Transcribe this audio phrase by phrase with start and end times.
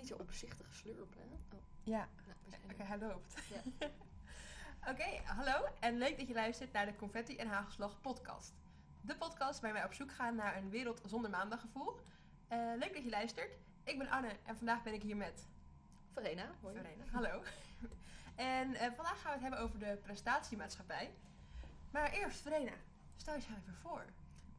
[0.00, 1.56] niet zo opzichtig slurpen, hè?
[1.56, 3.42] Oh, Ja, nou, oké, hij loopt.
[3.48, 3.88] Ja.
[4.90, 8.54] Oké, hallo en leuk dat je luistert naar de Confetti en Hagelslag podcast.
[9.00, 12.00] De podcast waar wij op zoek gaan naar een wereld zonder maandaggevoel.
[12.48, 13.58] Eh, leuk dat je luistert.
[13.84, 15.48] Ik ben Anne en vandaag ben ik hier met
[16.12, 16.76] Verena, hoi.
[16.76, 17.04] Verena.
[17.12, 17.42] Hallo.
[18.34, 21.14] En eh, vandaag gaan we het hebben over de prestatiemaatschappij.
[21.90, 22.72] Maar eerst, Verena,
[23.16, 24.04] stel je even voor.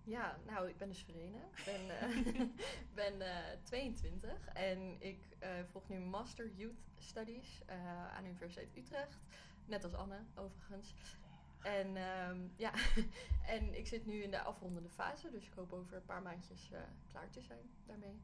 [0.03, 1.37] Ja, nou, ik ben dus Verena.
[1.55, 2.41] Ik ben, eh,
[2.93, 8.77] ben eh, 22 en ik eh, volg nu Master Youth Studies eh, aan de Universiteit
[8.77, 9.17] Utrecht.
[9.65, 10.93] Net als Anne, overigens.
[11.61, 12.71] En ehm, ja,
[13.55, 16.71] en ik zit nu in de afrondende fase, dus ik hoop over een paar maandjes
[16.71, 18.21] eh, klaar te zijn daarmee.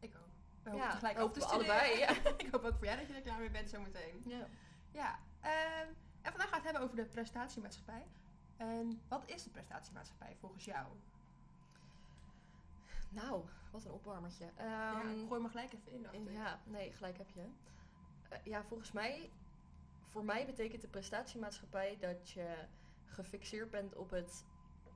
[0.00, 0.26] Ik ook.
[0.62, 2.38] We Ja, hopen tegelijk we allebei, studeren.
[2.38, 4.22] ik hoop ook voor jou dat je er klaar mee bent zometeen.
[4.26, 4.46] Ja.
[4.90, 5.88] Ja, ehm,
[6.22, 8.04] en vandaag gaan we het hebben over de prestatiemaatschappij.
[8.58, 10.86] En wat is de prestatiemaatschappij volgens jou?
[13.10, 14.50] Nou, wat een opwarmertje.
[14.56, 16.02] ja, Ehm, gooi maar gelijk even in.
[16.02, 16.32] dacht ik.
[16.32, 17.44] Ja, nee, gelijk heb je.
[18.28, 19.30] Eh, ja, volgens mij,
[20.06, 22.64] voor mij betekent de prestatiemaatschappij dat je
[23.06, 24.44] gefixeerd bent op het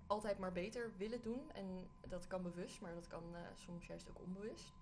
[0.07, 1.51] altijd maar beter willen doen.
[1.53, 4.73] En dat kan bewust, maar dat kan eh, soms juist ook onbewust.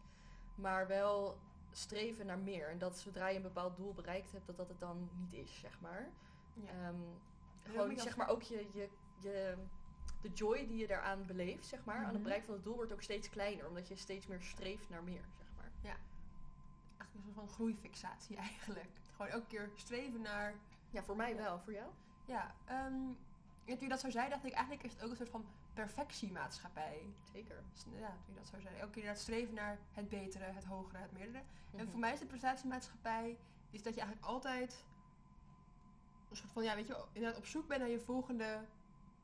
[0.54, 1.38] Maar wel
[1.70, 2.69] streven naar meer.
[2.69, 5.58] En dat zodra je een bepaald doel bereikt hebt, dat dat het dan niet is,
[5.60, 6.08] zeg maar.
[6.54, 6.69] Ja.
[6.69, 6.97] Ehm,
[7.64, 8.89] gewoon zeg maar ook je, je,
[9.20, 9.56] je,
[10.20, 12.12] de joy die je daaraan beleeft, zeg maar, aan Mhm.
[12.12, 15.03] het bereiken van het doel wordt ook steeds kleiner, omdat je steeds meer streeft naar
[15.03, 15.70] meer, zeg maar.
[15.83, 18.91] Eigenlijk een soort van groeifixatie eigenlijk.
[19.11, 20.55] Gewoon elke keer streven naar...
[20.91, 21.36] Ja, voor mij Ja.
[21.36, 21.91] wel, voor jou?
[22.25, 23.16] Ja, en
[23.64, 25.44] toen je dat zo zei, dacht ik eigenlijk is het ook een soort van
[25.75, 27.03] perfectiemaatschappij.
[27.33, 27.62] Zeker.
[27.72, 28.77] Dus, Ja, toen je dat zo zei.
[28.77, 31.38] Elke keer dat streven naar het betere, het hogere, het meerdere.
[31.38, 31.91] En Mhm.
[31.91, 33.38] voor mij is de prestatiemaatschappij
[33.70, 34.84] is dat je eigenlijk altijd
[36.30, 38.64] een soort van, ja, weet je, inderdaad op zoek bent naar je volgende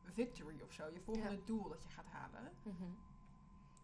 [0.04, 0.88] victory of zo.
[0.92, 1.42] Je volgende Ja.
[1.44, 2.52] doel dat je gaat halen.
[2.62, 2.84] Mhm.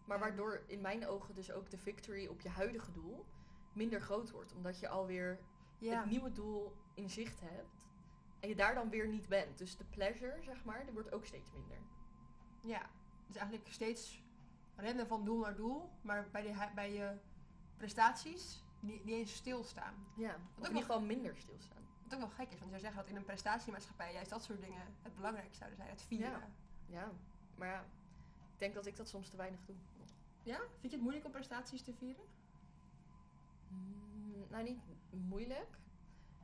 [0.05, 0.23] Maar Ja.
[0.23, 3.25] waardoor in mijn ogen dus ook de victory op je huidige doel
[3.73, 4.53] minder groot wordt.
[4.53, 5.39] Omdat je alweer
[5.77, 7.87] Ja, het nieuwe doel in zicht hebt.
[8.39, 9.57] En je daar dan weer niet bent.
[9.57, 11.77] Dus de pleasure, zeg maar, die wordt ook steeds minder.
[12.61, 12.89] ja.
[13.27, 14.23] Dus eigenlijk steeds
[14.75, 17.17] rennen van doel naar doel, maar bij, de, bij je
[17.77, 19.93] prestaties niet, niet eens stilstaan.
[20.15, 21.83] Ja, of ook in ieder geval minder stilstaan.
[22.13, 24.43] Wat ook wel gek is, want je zou zeggen dat in een prestatiemaatschappij juist dat
[24.43, 25.89] soort dingen het belangrijkste zouden zijn.
[25.89, 26.31] Het vieren.
[26.31, 26.49] Ja.
[26.85, 27.11] Ja,
[27.55, 27.79] maar ja,
[28.53, 29.75] ik denk dat ik dat soms te weinig doe.
[30.43, 30.57] Ja?
[30.57, 32.25] Vind je het moeilijk om prestaties te vieren?
[33.67, 34.79] Mm, nou, niet
[35.09, 35.77] moeilijk.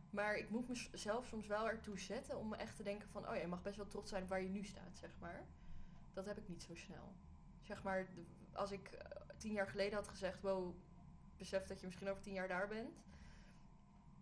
[0.09, 3.27] Maar ik moet mezelf soms wel ertoe zetten om me echt te denken van...
[3.27, 5.45] oh ja, je mag best wel trots zijn op waar je nu staat, zeg maar.
[6.13, 7.13] Dat heb ik niet zo snel.
[7.61, 8.07] Zeg maar,
[8.53, 10.41] als ik eh, tien jaar geleden had gezegd...
[10.41, 10.75] wow,
[11.37, 13.07] besef dat je misschien over tien jaar daar bent...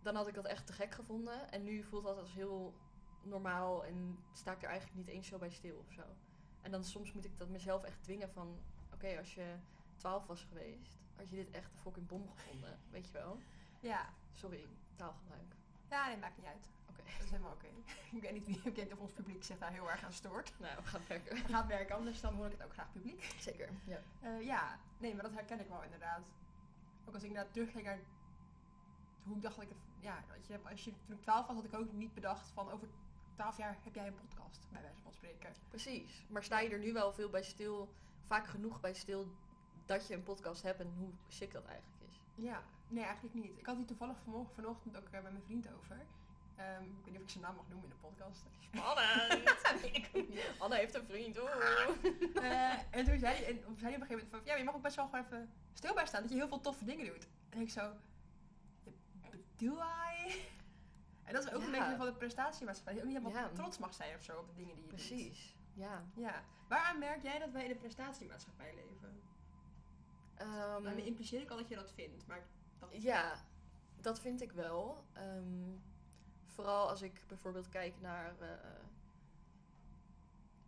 [0.02, 1.50] dan had ik dat echt te gek gevonden.
[1.50, 2.74] En nu voelt dat als heel
[3.22, 6.02] normaal en sta ik er eigenlijk niet eens zo bij stil of zo.
[6.62, 8.58] En dan soms moet ik dat mezelf echt dwingen van...
[8.92, 9.54] oké, als je
[9.96, 13.38] 12 was geweest, had je dit echt een fucking bom gevonden, weet je wel?
[13.80, 14.12] Ja.
[14.32, 14.66] Sorry,
[14.96, 15.54] taalgebruik.
[15.90, 16.68] Ja, nee, maakt niet uit.
[16.88, 17.02] Oké.
[17.02, 17.66] Dat is helemaal oké.
[18.16, 20.52] ik weet niet wie ik weet of ons publiek zich daar heel erg aan stoort.
[20.58, 21.36] Nou, we gaan verder.
[21.36, 23.34] Het gaat werken, anders dan hoor ik het ook graag publiek.
[23.38, 24.00] Zeker, ja.
[24.20, 26.22] Eh, ja, nee, maar dat herken ik wel inderdaad.
[27.06, 27.98] Ook als ik inderdaad terugkijk naar
[29.22, 29.78] hoe ik dacht dat ik het...
[30.00, 32.70] Ja, weet je, als je, toen ik 12 was, had ik ook niet bedacht van
[32.70, 32.88] over
[33.34, 35.52] 12 jaar heb jij een podcast, bij wijze van spreken.
[35.68, 36.24] Precies.
[36.28, 37.88] Maar sta je er nu wel veel bij stil,
[38.26, 39.26] vaak genoeg bij stil,
[39.86, 42.20] dat je een podcast hebt en hoe sick dat eigenlijk is?
[42.34, 43.58] Ja, nee, eigenlijk niet.
[43.58, 46.06] Ik had hier toevallig vanmorgen, vanochtend ook eh, met mijn vriend over.
[46.56, 48.42] Ehm, ik weet niet of ik zijn naam mag noemen in de podcast.
[48.58, 49.46] Spannend!
[50.34, 50.44] nee.
[50.58, 51.38] Anne heeft een vriend.
[52.34, 54.64] Eh, en toen zei hij, en, zei hij op een gegeven moment van, ja, je
[54.64, 57.06] mag ook best wel gewoon even stil bij staan, dat je heel veel toffe dingen
[57.06, 57.28] doet.
[57.48, 57.92] En ik zo,
[59.58, 60.44] bedoel hij?
[61.24, 62.94] En dat is ook een beetje van de prestatiemaatschappij.
[62.94, 63.54] Dat je ook niet helemaal Ja.
[63.54, 64.98] trots mag zijn of zo op de dingen die je doet.
[64.98, 66.04] Precies, ja.
[66.14, 66.42] Ja.
[66.68, 69.20] Waaraan merk jij dat wij in een prestatiemaatschappij leven?
[70.34, 72.46] Ehm, Nou, impliceer ik al dat je dat vindt, maar
[72.78, 73.02] dat...
[73.02, 73.44] Ja,
[74.00, 75.04] dat vind ik wel.
[75.12, 75.76] Ehm,
[76.44, 78.48] vooral als ik bijvoorbeeld kijk naar eh,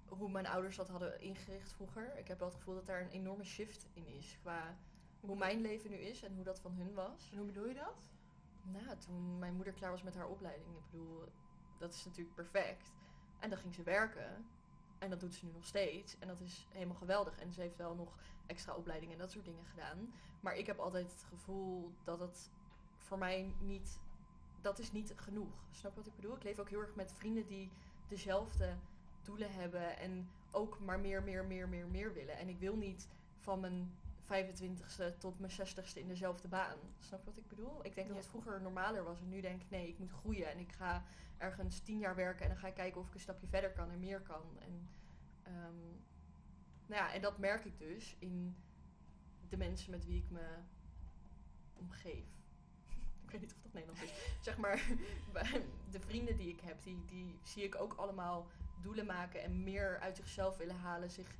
[0.08, 2.18] hoe mijn ouders dat hadden ingericht vroeger.
[2.18, 4.76] Ik heb wel het gevoel dat daar een enorme shift in is qua
[5.20, 7.28] hoe mijn leven nu is en hoe dat van hun was.
[7.32, 8.10] En hoe bedoel je dat?
[8.62, 11.24] Nou, toen mijn moeder klaar was met haar opleiding, ik bedoel,
[11.78, 12.92] dat is natuurlijk perfect.
[13.38, 14.46] En dan ging ze werken.
[14.98, 16.18] En dat doet ze nu nog steeds.
[16.18, 17.38] En dat is helemaal geweldig.
[17.38, 20.12] En ze heeft wel nog extra opleidingen en dat soort dingen gedaan.
[20.40, 22.50] Maar ik heb altijd het gevoel dat het
[22.98, 24.00] voor mij niet...
[24.60, 25.64] Dat is niet genoeg.
[25.70, 26.36] Snap wat ik bedoel?
[26.36, 27.70] Ik leef ook heel erg met vrienden die
[28.08, 28.76] dezelfde
[29.22, 29.96] doelen hebben.
[29.96, 32.36] En ook maar meer, meer, meer, meer, meer willen.
[32.36, 33.08] En ik wil niet
[33.38, 33.94] van mijn
[34.30, 36.76] 25ste tot mijn 60ste in dezelfde baan.
[36.98, 37.84] Snap je wat ik bedoel?
[37.84, 39.20] Ik denk dat het vroeger normaler was.
[39.20, 40.50] En nu denk ik, nee, ik moet groeien.
[40.50, 41.04] En ik ga
[41.38, 42.42] ergens tien jaar werken.
[42.42, 44.58] En dan ga ik kijken of ik een stapje verder kan en meer kan.
[44.58, 44.88] En,
[45.42, 45.80] ehm,
[46.86, 48.56] nou ja, en dat merk ik dus in
[49.48, 50.46] de mensen met wie ik me
[51.72, 52.26] omgeef.
[53.24, 54.12] ik weet niet of dat Nederlands is.
[54.40, 54.86] zeg maar,
[55.90, 58.46] de vrienden die ik heb, die, die zie ik ook allemaal
[58.82, 61.10] doelen maken en meer uit zichzelf willen halen.
[61.10, 61.36] Zich,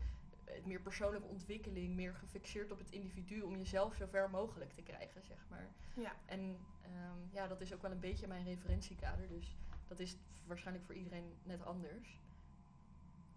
[0.64, 5.23] meer persoonlijke ontwikkeling, meer gefixeerd op het individu om jezelf zo ver mogelijk te krijgen,
[5.25, 5.69] zeg maar.
[5.94, 6.12] Ja.
[6.26, 9.29] En ehm, ja, dat is ook wel een beetje mijn referentiekader.
[9.29, 9.56] Dus
[9.88, 10.17] dat is
[10.47, 12.20] waarschijnlijk voor iedereen net anders.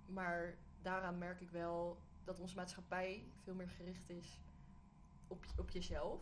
[0.06, 4.40] Maar daaraan merk ik wel dat onze maatschappij veel meer gericht is
[5.28, 6.22] op, op jezelf.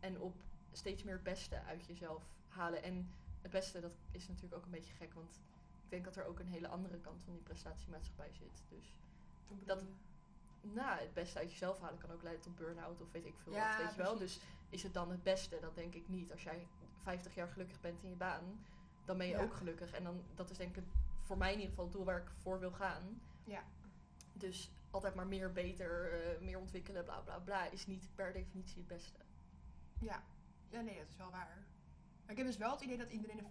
[0.00, 0.42] En op
[0.72, 2.82] steeds meer het beste uit jezelf halen.
[2.82, 3.10] En
[3.42, 5.14] het beste, dat is natuurlijk ook een beetje gek.
[5.14, 5.40] Want
[5.84, 8.62] ik denk dat er ook een hele andere kant van die prestatiemaatschappij zit.
[8.68, 8.98] Dus
[9.64, 9.84] dat,
[10.72, 13.52] nou, het beste uit jezelf halen kan ook leiden tot burn-out of weet ik veel
[13.52, 14.18] Ja, wat, weet je wel.
[14.18, 15.58] Dus is het dan het beste?
[15.60, 16.32] Dat denk ik niet.
[16.32, 16.66] Als jij
[17.02, 18.64] 50 jaar gelukkig bent in je baan,
[19.04, 19.42] dan ben je Ja.
[19.42, 19.92] ook gelukkig.
[19.92, 20.84] En dan, dat is denk ik
[21.22, 23.20] voor mij in ieder geval het doel waar ik voor wil gaan.
[23.44, 23.62] Ja.
[24.32, 28.78] Dus altijd maar meer, beter, eh, meer ontwikkelen, bla bla bla, is niet per definitie
[28.78, 29.18] het beste.
[30.00, 30.22] Ja.
[30.68, 31.66] ja, nee, dat is wel waar.
[32.22, 33.46] Maar ik heb dus wel het idee dat iedereen...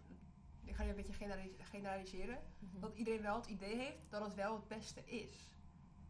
[0.66, 2.40] Ik ga je een beetje generalis- generaliseren.
[2.60, 2.80] Mhm.
[2.80, 5.50] Dat iedereen wel het idee heeft dat het wel het beste is.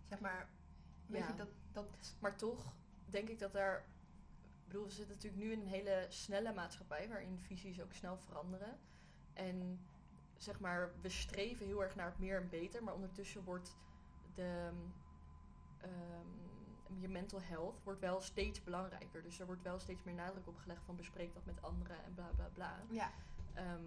[0.03, 0.49] Zeg maar,
[1.05, 1.27] weet Ja.
[1.27, 1.49] je, dat...
[1.71, 2.73] dat Maar toch
[3.05, 3.77] denk ik dat daar.
[4.41, 8.17] Ik bedoel, we zitten natuurlijk nu in een hele snelle maatschappij waarin visies ook snel
[8.17, 8.79] veranderen.
[9.33, 9.85] En
[10.37, 13.77] zeg maar, we streven heel erg naar het meer en beter, maar ondertussen wordt
[14.33, 14.71] de.
[15.77, 16.27] ehm,
[16.99, 19.23] je mental health wordt wel steeds belangrijker.
[19.23, 22.13] Dus er wordt wel steeds meer nadruk op gelegd van bespreek dat met anderen en
[22.13, 22.79] bla bla bla.
[22.89, 23.11] ja,
[23.53, 23.83] Ehm,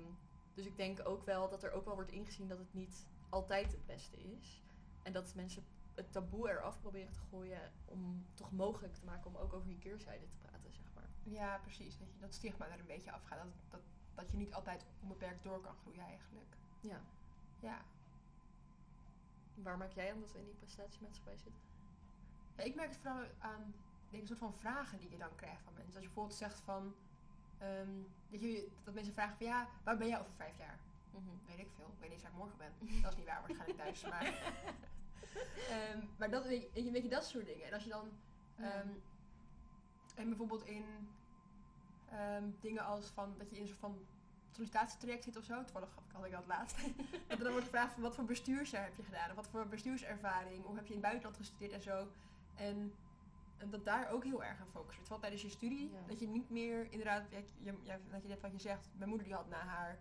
[0.55, 3.73] dus ik denk ook wel dat er ook wel wordt ingezien dat het niet altijd
[3.73, 4.63] het beste is.
[5.03, 5.65] En dat mensen
[5.97, 9.79] het taboe eraf proberen te gooien om toch mogelijk te maken om ook over die
[9.79, 11.09] keerzijde te praten, zeg maar.
[11.23, 11.99] ja, precies.
[11.99, 13.39] Dat je dat stigma er een beetje afgaat.
[13.39, 13.81] Dat, dat,
[14.15, 16.57] dat je niet altijd onbeperkt door kan groeien eigenlijk.
[16.81, 17.01] Ja.
[17.61, 17.85] Ja.
[19.55, 21.63] Waar maak jij aan dat we in die prestatiemaatschappij zitten?
[22.57, 23.75] Ja, ik merk het vooral aan
[24.11, 25.95] denk, ik, een soort van vragen die je dan krijgt van mensen.
[25.95, 26.95] Als je bijvoorbeeld zegt van...
[27.59, 27.91] ehm,
[28.31, 30.79] dat, je, dat mensen vragen van ja, waar ben jij over vijf jaar?
[31.47, 31.87] Weet ik veel.
[31.87, 33.03] Ik weet niet eens waar ik morgen ben.
[33.03, 34.05] Dat is niet waar, waarschijnlijk thuis.
[34.05, 34.55] Maar,
[35.71, 37.67] Ehm, maar dat, weet je, weet je, dat soort dingen.
[37.67, 38.09] En als je dan...
[38.57, 38.73] Ja.
[38.73, 38.89] ehm,
[40.15, 40.85] en bijvoorbeeld in
[42.11, 43.99] ehm, dingen als van dat je in een soort van
[44.51, 45.65] sollicitatietraject zit of zo.
[45.65, 46.77] Toevallig had ik dat laatst.
[47.29, 49.31] dat er dan wordt gevraagd van wat voor bestuursjaar heb je gedaan?
[49.31, 50.65] Of wat voor bestuurservaring?
[50.65, 52.09] Of heb je in het buitenland gestudeerd en zo?
[52.55, 52.95] En,
[53.57, 54.99] en dat daar ook heel erg aan focus wordt.
[54.99, 55.99] Terwijl tijdens je studie, Ja.
[56.07, 59.09] dat je niet meer inderdaad, ja, je, ja, dat je net wat je zegt, mijn
[59.09, 59.99] moeder die had na haar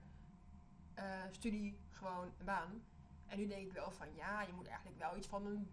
[0.93, 2.83] eh, studie gewoon een baan.
[3.27, 5.67] En nu denk ik wel van ja, je moet eigenlijk wel iets van een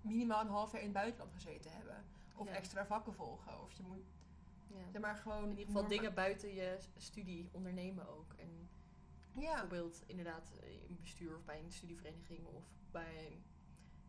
[0.00, 2.04] minimaal een half jaar in het buitenland gezeten hebben.
[2.36, 2.54] Of Ja.
[2.54, 3.62] extra vakken volgen.
[3.62, 4.04] Of je moet
[4.66, 4.90] Ja.
[4.92, 8.32] zeg maar gewoon In ieder geval dingen buiten je studie ondernemen ook.
[8.36, 8.68] En
[9.32, 13.42] Ja, bijvoorbeeld inderdaad eh, in bestuur of bij een studievereniging of bij,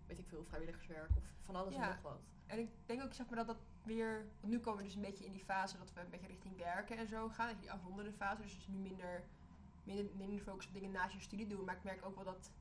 [0.07, 1.81] weet ik veel, vrijwilligerswerk of van alles Ja.
[1.83, 2.21] en nog wat.
[2.45, 4.25] en ik denk ook zeg maar dat dat weer.
[4.39, 6.57] Want nu komen we dus een beetje in die fase dat we een beetje richting
[6.57, 7.45] werken en zo gaan.
[7.47, 8.41] Dat je die afrondende fase.
[8.41, 9.23] Dus, dus nu minder,
[9.83, 11.65] minder, minder focus op dingen naast je studie doen.
[11.65, 12.51] Maar ik merk ook wel dat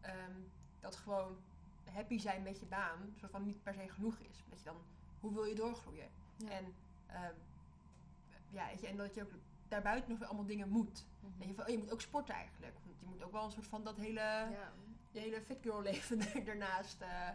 [0.00, 0.32] ehm,
[0.80, 1.36] dat gewoon
[1.92, 3.14] happy zijn met je baan.
[3.16, 4.44] soort van niet per se genoeg is.
[4.48, 4.76] Dat je dan,
[5.20, 6.08] hoe wil je doorgroeien?
[6.36, 6.50] Ja.
[6.50, 6.74] En
[7.06, 7.34] ehm,
[8.50, 9.32] ja, weet je, en dat je ook
[9.68, 11.06] daarbuiten nog weer allemaal dingen moet.
[11.38, 12.74] En je, van, oh, je moet ook sporten eigenlijk.
[12.84, 14.72] Want je moet ook wel een soort van dat hele, Ja,
[15.10, 17.28] je hele fit girl leven ernaast eh,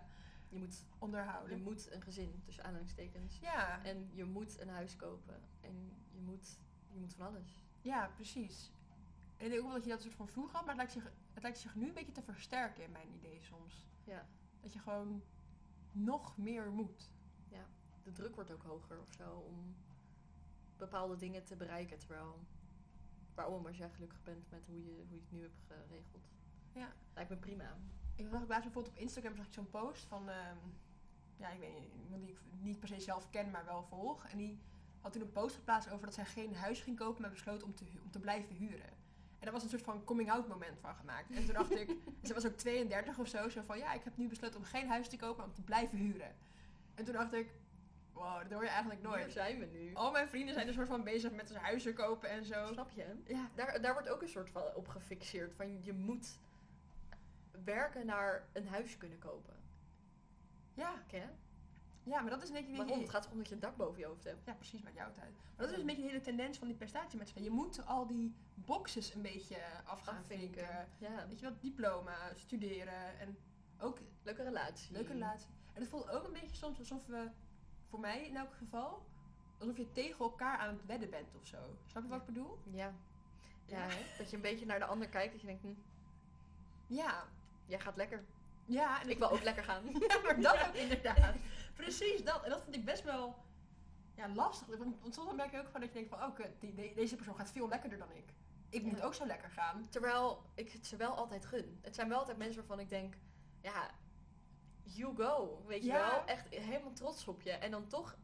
[0.49, 1.61] je moet, je onderhouden.
[1.61, 3.39] moet een gezin, tussen aanhalingstekens.
[3.41, 5.41] Ja, En je moet een huis kopen.
[5.61, 6.57] En je moet,
[6.91, 7.63] je moet van alles.
[7.81, 8.71] ja, precies.
[9.37, 10.91] En ik denk ook wel dat je dat soort van vroeger had, maar het lijkt,
[10.91, 13.85] zich, het lijkt zich nu een beetje te versterken in mijn idee soms.
[14.03, 14.25] Ja,
[14.61, 15.23] Dat je gewoon
[15.91, 17.11] nog meer moet.
[18.03, 19.75] de druk wordt ook hoger of zo om
[20.77, 21.99] bepaalde dingen te bereiken.
[21.99, 22.39] Terwijl,
[23.35, 26.29] waarom als jij gelukkig bent met hoe je, hoe je het nu hebt geregeld.
[26.73, 26.93] Ja.
[27.13, 27.77] Lijkt me prima.
[28.15, 30.57] Ik zag laatst bijvoorbeeld op Instagram zag ik zo'n post van, ehm,
[31.37, 34.25] ja, ik weet niet, iemand die ik niet per se zelf ken, maar wel volg.
[34.25, 34.59] En die
[35.01, 37.75] had toen een post geplaatst over dat zij geen huis ging kopen, maar besloot om
[37.75, 38.89] te, om te blijven huren.
[39.43, 41.31] En daar was een soort van coming-out moment van gemaakt.
[41.31, 41.95] En toen dacht ik,
[42.27, 44.87] ze was ook 32 of zo, zo van, ja, ik heb nu besloten om geen
[44.87, 46.35] huis te kopen, maar om te blijven huren.
[46.95, 47.49] En toen dacht ik,
[48.13, 49.31] wow, dat hoor je eigenlijk nooit.
[49.31, 49.93] zijn we nu.
[49.93, 52.67] Al mijn vrienden zijn er soort van bezig met huizen kopen en zo.
[52.71, 53.05] Snap je?
[53.25, 55.53] Ja, Daar, daar wordt ook een soort van op gefixeerd.
[55.53, 56.39] Van je moet
[57.63, 59.55] werken naar een huis kunnen kopen.
[60.73, 61.29] ja, Ken?
[62.03, 62.77] Ja, maar dat is een beetje...
[62.77, 62.99] Waarom?
[62.99, 64.45] Het gaat erom dat je een dak boven je hoofd hebt.
[64.45, 65.31] Ja, precies, met jouw tijd.
[65.55, 67.49] Maar dat is een beetje de hele tendens van die prestatiemaatschappij.
[67.49, 70.87] Je moet al die boxes een beetje af gaan vinken.
[70.97, 73.37] Ja, Weet je wat, diploma, studeren en
[73.79, 74.91] ook leuke relatie.
[74.93, 75.47] leuke relatie.
[75.73, 77.29] En het voelt ook een beetje soms alsof we,
[77.89, 79.05] voor mij in elk geval,
[79.59, 81.57] alsof je tegen elkaar aan het wedden bent of zo.
[81.85, 82.57] Snap je wat ik bedoel?
[82.71, 82.93] Ja.
[83.65, 85.31] Ja, dat je een beetje naar de ander kijkt.
[85.31, 85.73] Dat je denkt, hm,
[86.87, 87.23] Ja.
[87.65, 88.23] jij gaat lekker.
[88.65, 89.83] Ja, en Ik wil ook lekker gaan.
[89.85, 91.35] Ja, maar dat ook inderdaad.
[91.73, 92.43] Precies dat.
[92.43, 93.35] En dat vind ik best wel
[94.15, 94.67] ja, lastig.
[94.77, 96.91] Want, want soms merk je ook gewoon dat je denkt van, oh kut, die, de-
[96.95, 98.33] deze persoon gaat veel lekkerder dan ik.
[98.69, 99.87] Ik moet ook zo lekker gaan.
[99.89, 101.79] Terwijl ik het ze wel altijd gun.
[101.81, 103.15] Het zijn wel altijd mensen waarvan ik denk,
[103.61, 103.89] ja,
[104.83, 105.63] you go.
[105.67, 106.25] Weet je wel?
[106.25, 107.51] Echt helemaal trots op je.
[107.51, 108.15] En dan toch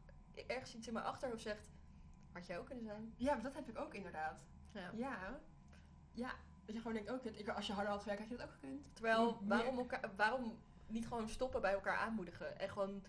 [0.46, 1.68] ergens iets in mijn achterhoofd zegt,
[2.32, 3.14] had jij ook kunnen zijn.
[3.16, 4.40] Ja, dat heb ik ook inderdaad.
[4.72, 4.90] Ja.
[4.94, 5.40] Ja.
[6.12, 6.34] Ja.
[6.64, 8.46] Dat je gewoon denkt, oh kut, ik, als je harder had gewerkt, had je dat
[8.46, 8.94] ook gekund.
[8.94, 12.58] Terwijl, waarom, elkaar, waarom niet gewoon stoppen bij elkaar aanmoedigen?
[12.58, 13.04] En gewoon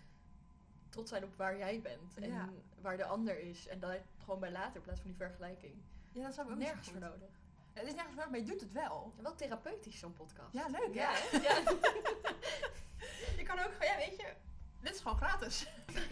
[0.91, 2.17] trots zijn op waar jij bent.
[2.17, 2.49] En Ja.
[2.81, 3.67] waar de ander is.
[3.67, 5.75] En dat gewoon bij later, in plaats van die vergelijking.
[6.11, 7.29] Ja, dat zou ik ook Nergens voor nodig.
[7.73, 9.13] Het is nergens voor, maar je doet het wel.
[9.17, 10.53] En wel therapeutisch, zo'n podcast.
[10.53, 11.37] Ja, leuk Ja, hè?
[11.37, 11.55] ja.
[13.37, 14.33] Je kan ook gewoon, ja weet je,
[14.81, 15.67] dit is gewoon gratis.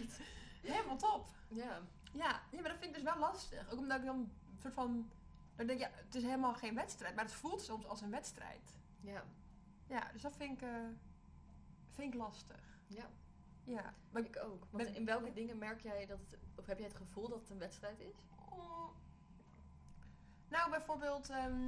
[0.62, 1.28] Helemaal top.
[1.48, 1.80] ja.
[2.12, 3.70] Ja, ja, maar dat vind ik dus wel lastig.
[3.72, 5.10] Ook omdat ik dan een soort van,
[5.56, 8.78] dan denk ja, het is helemaal geen wedstrijd, maar het voelt soms als een wedstrijd.
[9.00, 9.24] Ja.
[9.86, 10.74] Ja, dus dat vind ik, eh,
[11.90, 12.60] vind ik lastig.
[12.86, 13.10] Ja.
[13.64, 14.66] Ja, maar Ik ook.
[14.70, 17.40] Want Ben- in welke dingen merk jij dat het, of heb jij het gevoel dat
[17.40, 18.14] het een wedstrijd is?
[18.50, 18.88] Oh.
[20.48, 21.66] Nou, bijvoorbeeld, ehm,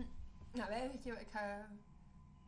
[0.52, 1.68] nou, weet je, ik ga,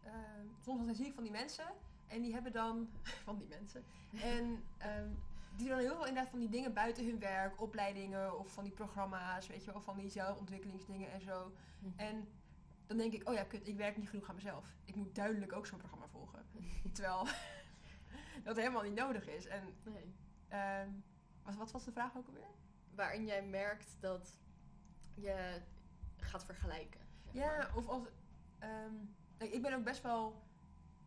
[0.02, 0.12] eh,
[0.60, 1.66] soms dan zie ik van die mensen
[2.06, 2.88] en die hebben dan,
[3.24, 3.84] van die mensen,
[4.22, 5.08] en ehm,
[5.56, 8.64] die doen dan heel veel inderdaad van die dingen buiten hun werk, opleidingen of van
[8.64, 11.52] die programma's, weet je wel, van die zelfontwikkelingsdingen en zo.
[11.96, 12.28] En
[12.86, 14.74] dan denk ik, oh ja, kut, ik werk niet genoeg aan mezelf.
[14.84, 16.44] Ik moet duidelijk ook zo'n programma volgen.
[16.92, 17.26] Terwijl
[18.42, 19.46] dat helemaal niet nodig is.
[19.46, 20.14] En Nee.
[20.48, 20.88] ehm,
[21.42, 22.48] wat, wat was de vraag ook alweer?
[22.94, 24.38] Waarin jij merkt dat
[25.14, 25.60] je
[26.16, 27.00] gaat vergelijken.
[27.24, 28.02] zeg Ja, of als.
[28.58, 28.94] ehm,
[29.38, 30.42] ik ben ook best wel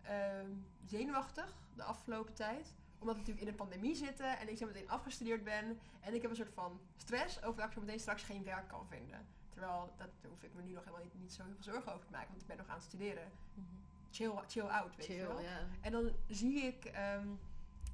[0.01, 0.51] ehm,
[0.85, 2.73] zenuwachtig de afgelopen tijd.
[2.99, 5.79] Omdat we natuurlijk in een pandemie zitten en ik zo meteen afgestudeerd ben.
[5.99, 8.67] En ik heb een soort van stress over dat ik zo meteen straks geen werk
[8.67, 9.27] kan vinden.
[9.49, 11.93] Terwijl dat daar hoef ik me nu nog helemaal niet, niet zo heel veel zorgen
[11.93, 13.31] over te maken, want ik ben nog aan het studeren.
[13.53, 13.65] Mhm.
[14.11, 15.39] Chill, chill out, weet je wel.
[15.41, 15.59] ja.
[15.81, 17.27] En dan zie ik ehm,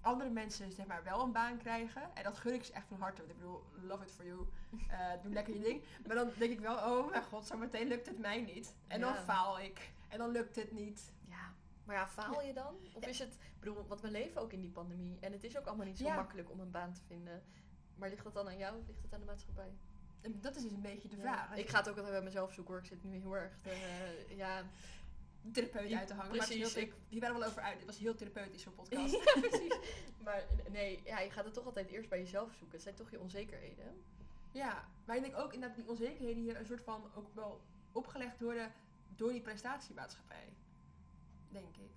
[0.01, 2.15] andere mensen zeg maar wel een baan krijgen.
[2.15, 3.17] En dat gun ik ze echt van harte.
[3.21, 4.47] Want ik bedoel, love it for you.
[4.89, 5.83] Eh, doe lekker je ding.
[6.07, 8.75] Maar dan denk ik wel, oh mijn god, zo meteen lukt het mij niet.
[8.87, 9.91] En dan faal ik.
[10.09, 11.13] En dan lukt het niet.
[11.29, 11.53] Ja,
[11.83, 12.75] maar ja, faal je dan?
[12.93, 15.65] Of is het, bedoel, want we leven ook in die pandemie en het is ook
[15.65, 17.43] allemaal niet zo makkelijk om een baan te vinden.
[17.95, 19.71] Maar ligt dat dan aan jou of ligt het aan de maatschappij?
[20.21, 21.21] En dat is dus een beetje de Ja.
[21.21, 21.57] vraag.
[21.57, 22.83] Ik ga het ook altijd bij mezelf zoeken hoor.
[22.83, 24.63] Ik zit nu heel erg te, eh, ja,
[25.51, 26.29] therapeut Die- uit te hangen.
[26.29, 27.77] maar het precies, heel ik- die waren wel over uit.
[27.77, 29.13] Dit was heel therapeutisch, zo'n podcast.
[29.13, 29.77] ja, precies.
[30.23, 32.71] Maar nee, ja, je gaat het toch altijd eerst bij jezelf zoeken.
[32.71, 34.01] Het zijn toch je onzekerheden.
[34.51, 38.39] ja, maar ik denk ook inderdaad die onzekerheden hier een soort van ook wel opgelegd
[38.39, 38.71] worden
[39.15, 40.53] door die prestatiemaatschappij.
[41.49, 41.91] Denk ik.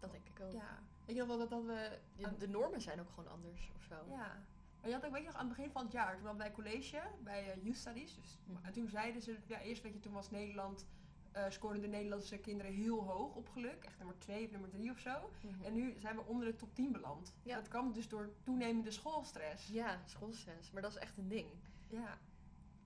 [0.00, 0.52] Dat denk ik ook.
[0.52, 0.78] Ja.
[1.06, 1.98] Je nog wel dat, dat we...
[2.38, 3.94] De normen zijn ook gewoon anders of zo.
[4.08, 4.44] Ja.
[4.80, 6.42] Maar je had ook, weet je nog, aan het begin van het jaar, toen hadden
[6.42, 8.14] wij college bij eh, Youth Studies.
[8.14, 8.64] Dus, Mhm.
[8.66, 10.86] En toen zeiden ze, ja, eerst weet je, toen was Nederland,
[11.32, 13.84] eh scoorden de Nederlandse kinderen heel hoog op geluk.
[13.84, 15.30] Echt nummer 2 of nummer 3 of zo.
[15.40, 15.62] Mhm.
[15.64, 17.34] En nu zijn we onder de top 10 beland.
[17.42, 17.54] Ja.
[17.56, 19.66] Dat kwam dus door toenemende schoolstress.
[19.68, 20.70] Ja, schoolstress.
[20.70, 21.48] Maar dat is echt een ding.
[21.88, 22.12] Ja.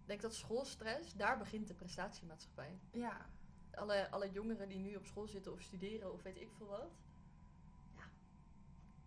[0.02, 2.78] Ik denk dat schoolstress, daar begint de prestatiemaatschappij.
[2.90, 3.26] Ja.
[3.74, 6.90] Alle, alle jongeren die nu op school zitten of studeren of weet ik veel wat.
[7.96, 8.02] Ja,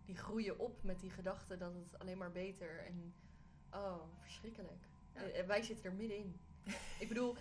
[0.04, 3.14] die groeien op met die gedachte dat het alleen maar beter en...
[3.72, 4.88] Oh, verschrikkelijk.
[5.14, 5.20] Ja.
[5.20, 6.36] En- En wij zitten er middenin.
[6.98, 7.36] ik bedoel,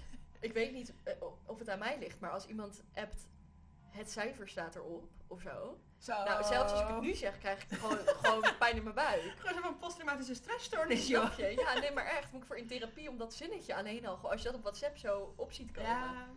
[0.45, 1.13] ik weet niet eh,
[1.45, 3.27] of het aan mij ligt, maar als iemand appt...
[3.89, 5.79] Het cijfer staat erop, of zo.
[5.97, 6.23] Zo.
[6.23, 9.33] Nou, zelfs als ik het nu zeg, krijg ik gewoon, gewoon pijn in mijn buik.
[9.37, 11.37] Gewoon zo'n posttraumatische stressstoornis, joh.
[11.37, 12.31] Ja, nee, maar echt.
[12.31, 14.17] Moet ik voor in therapie om dat zinnetje alleen al...
[14.31, 15.89] Als je dat op WhatsApp zo op ziet komen...
[15.89, 16.27] Ja,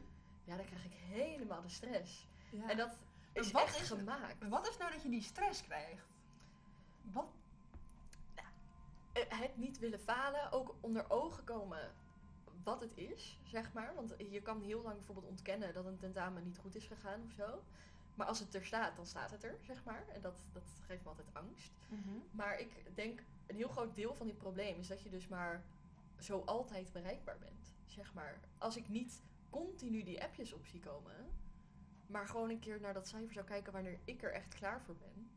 [0.44, 0.56] Ja.
[0.56, 2.26] dan krijg ik helemaal de stress.
[2.50, 2.68] ja.
[2.68, 2.96] En dat
[3.32, 4.40] is wat echt is gemaakt.
[4.40, 6.06] Maar wat is nou dat je die stress krijgt?
[7.12, 7.26] Wat?
[9.12, 11.94] Eh, Het niet willen falen, ook onder ogen komen
[12.62, 13.94] wat het is, zeg maar.
[13.94, 17.32] Want je kan heel lang bijvoorbeeld ontkennen dat een tentamen niet goed is gegaan of
[17.32, 17.62] zo.
[18.14, 20.04] Maar als het er staat, dan staat het er, zeg maar.
[20.08, 21.72] En dat, dat geeft me altijd angst.
[22.30, 25.64] Maar ik denk, een heel groot deel van dit probleem is dat je dus maar
[26.18, 27.74] zo altijd bereikbaar bent.
[27.86, 31.30] Zeg maar, als ik niet continu die appjes op zie komen,
[32.06, 34.96] maar gewoon een keer naar dat cijfer zou kijken wanneer ik er echt klaar voor
[34.96, 35.30] ben,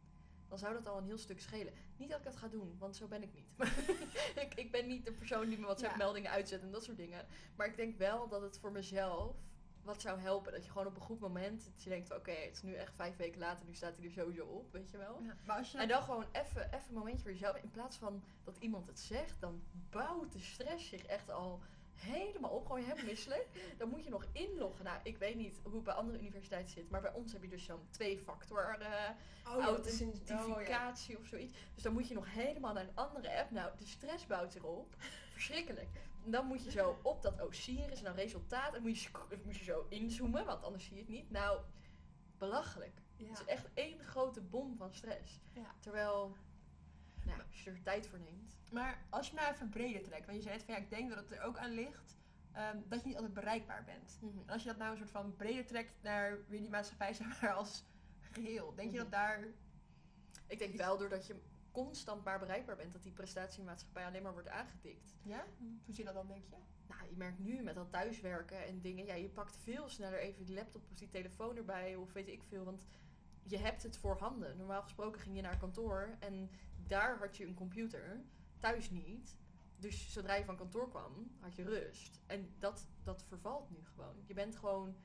[0.51, 1.73] dan zou dat al een heel stuk schelen.
[1.97, 3.69] Niet dat ik dat ga doen, want zo ben ik niet.
[4.43, 7.25] ik, ik ben niet de persoon die me WhatsApp-meldingen uitzet en dat soort dingen.
[7.55, 9.35] Maar ik denk wel dat het voor mezelf
[9.83, 10.51] wat zou helpen.
[10.51, 12.95] Dat je gewoon op een goed moment, dat je denkt, oké, het is nu echt
[12.95, 15.21] vijf weken later, nu staat hij er sowieso op, weet je wel.
[15.23, 17.55] Ja, maar als je En dan gewoon even even een momentje voor jezelf.
[17.55, 21.61] In plaats van dat iemand het zegt, dan bouwt de stress zich echt al
[22.01, 22.65] helemaal op.
[22.65, 23.47] Gewoon helemaal misselijk.
[23.77, 24.85] Dan moet je nog inloggen.
[24.85, 26.89] Nou, ik weet niet hoe het bij andere universiteiten zit.
[26.89, 30.89] Maar bij ons heb je dus zo'n twee-factor eh, oh, ja, oh, ja.
[31.17, 31.53] of zoiets.
[31.73, 33.51] Dus dan moet je nog helemaal naar een andere app.
[33.51, 34.95] Nou, de stress bouwt zich op.
[35.31, 35.89] Verschrikkelijk.
[36.25, 38.75] En dan moet je zo op dat Osiris en dan resultaat.
[38.75, 39.09] En moet je,
[39.45, 41.31] moet je zo inzoomen, want anders zie je het niet.
[41.31, 41.59] Nou,
[42.37, 43.01] belachelijk.
[43.15, 43.29] Ja.
[43.29, 45.41] Het is echt één grote bom van stress.
[45.79, 46.35] Terwijl,
[47.25, 48.57] Nou, ja, als je er tijd voor neemt.
[48.71, 51.09] Maar als je nou even breder trekt, want je zei net van ja, ik denk
[51.09, 52.17] dat het er ook aan ligt
[52.51, 54.19] ehm, dat je niet altijd bereikbaar bent.
[54.21, 57.41] En als je dat nou een soort van breder trekt naar weer die maatschappij zeg
[57.41, 57.83] maar als
[58.19, 59.03] geheel, denk je Mhm.
[59.03, 59.47] dat daar...
[60.47, 61.35] Ik denk wel doordat je
[61.71, 65.15] constant maar bereikbaar bent, dat die prestatiemaatschappij alleen maar wordt aangetikt.
[65.23, 65.45] Ja?
[65.57, 66.55] Hoe zie je dat dan, denk je?
[66.87, 70.45] Nou, je merkt nu met dat thuiswerken en dingen, ja, je pakt veel sneller even
[70.45, 72.85] die laptop of die telefoon erbij of weet ik veel, want
[73.43, 74.57] je hebt het voorhanden.
[74.57, 76.49] Normaal gesproken ging je naar kantoor en
[76.87, 78.21] daar had je een computer,
[78.59, 79.35] thuis niet.
[79.77, 82.21] Dus zodra je van kantoor kwam, had je rust.
[82.27, 84.15] En dat, dat vervalt nu gewoon.
[84.25, 84.95] Je bent gewoon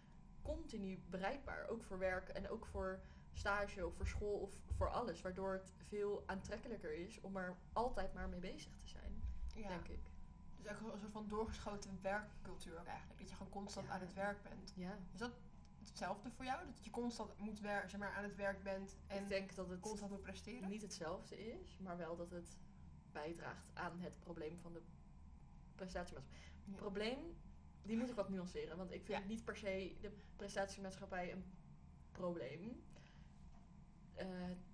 [0.43, 3.01] continu bereikbaar, ook voor werk en ook voor
[3.33, 8.15] stage of voor school of voor alles, waardoor het veel aantrekkelijker is om er altijd
[8.15, 9.23] maar mee bezig te zijn,
[9.55, 9.69] Ja.
[9.69, 10.11] denk ik.
[10.57, 13.19] Dus ook een soort van doorgeschoten werkcultuur eigenlijk.
[13.21, 13.93] Dat je gewoon constant Ja.
[13.93, 14.73] aan het werk bent.
[14.77, 14.99] Ja.
[15.13, 15.33] Dat
[15.89, 16.67] hetzelfde voor jou?
[16.67, 19.69] Dat je constant moet wer zeg maar, aan het werk bent en ik denk dat
[19.69, 20.69] het constant moet presteren?
[20.69, 22.57] niet hetzelfde is, maar wel dat het
[23.13, 24.83] bijdraagt aan het probleem van de
[25.75, 26.41] prestatiemaatschappij.
[26.65, 26.77] Ja.
[26.77, 27.37] Probleem,
[27.83, 29.29] die moet ik wat nuanceren, want ik vind Ja.
[29.29, 31.45] niet per se de prestatiemaatschappij een
[32.13, 32.83] probleem,
[34.15, 34.27] eh,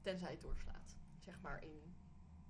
[0.03, 0.97] tenzij het doorslaat.
[1.19, 1.95] Zeg maar in,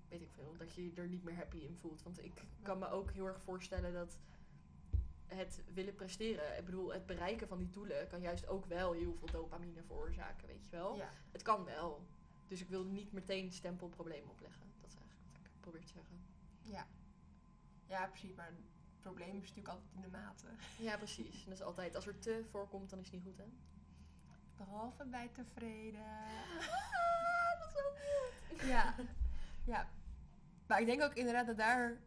[0.09, 2.03] weet ik veel, dat je je er niet meer happy in voelt.
[2.03, 4.19] Want ik kan me ook heel erg voorstellen dat
[5.37, 9.15] het willen presteren, ik bedoel, het bereiken van die doelen kan juist ook wel heel
[9.15, 10.97] veel dopamine veroorzaken, weet je wel.
[10.97, 11.11] Ja.
[11.33, 12.07] Het kan wel.
[12.49, 14.63] Dus ik wil niet meteen stempelprobleem opleggen.
[14.81, 16.25] Dat is eigenlijk wat ik probeer te zeggen.
[16.61, 16.87] Ja.
[17.87, 18.35] ja, precies.
[18.35, 20.47] Maar het probleem is natuurlijk altijd in de mate.
[20.79, 21.45] Ja, precies.
[21.45, 23.49] En dat is altijd, als er te voorkomt, dan is het niet goed, hè?
[24.57, 26.01] Behalve bij tevreden.
[26.59, 28.69] Ah, dat is ook goed.
[28.69, 28.95] Ja.
[29.65, 29.89] ja.
[30.67, 32.01] Maar ik denk ook inderdaad dat daar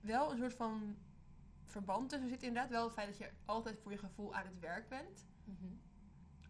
[0.00, 0.96] wel een soort van
[1.70, 2.42] verband tussen zit.
[2.42, 5.26] Inderdaad wel het feit dat je altijd voor je gevoel aan het werk bent.
[5.44, 5.66] Mhm.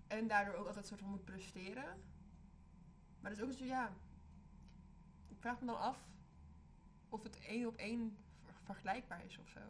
[0.07, 2.03] En daardoor ook altijd soort van moet presteren.
[3.21, 3.93] Maar dat is ook zo, ja.
[5.29, 6.09] Ik vraag me dan af
[7.09, 9.61] of het één op één ver- vergelijkbaar is of zo.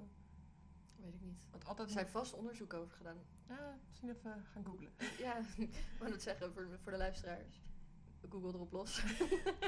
[0.96, 1.46] Weet ik niet.
[1.50, 3.18] Want altijd Er zijn vast onderzoeken over gedaan.
[3.48, 4.92] Ja, misschien even gaan googlen.
[5.18, 7.62] Ja, ik wou het zeggen voor, voor de luisteraars.
[8.28, 9.02] Google erop los.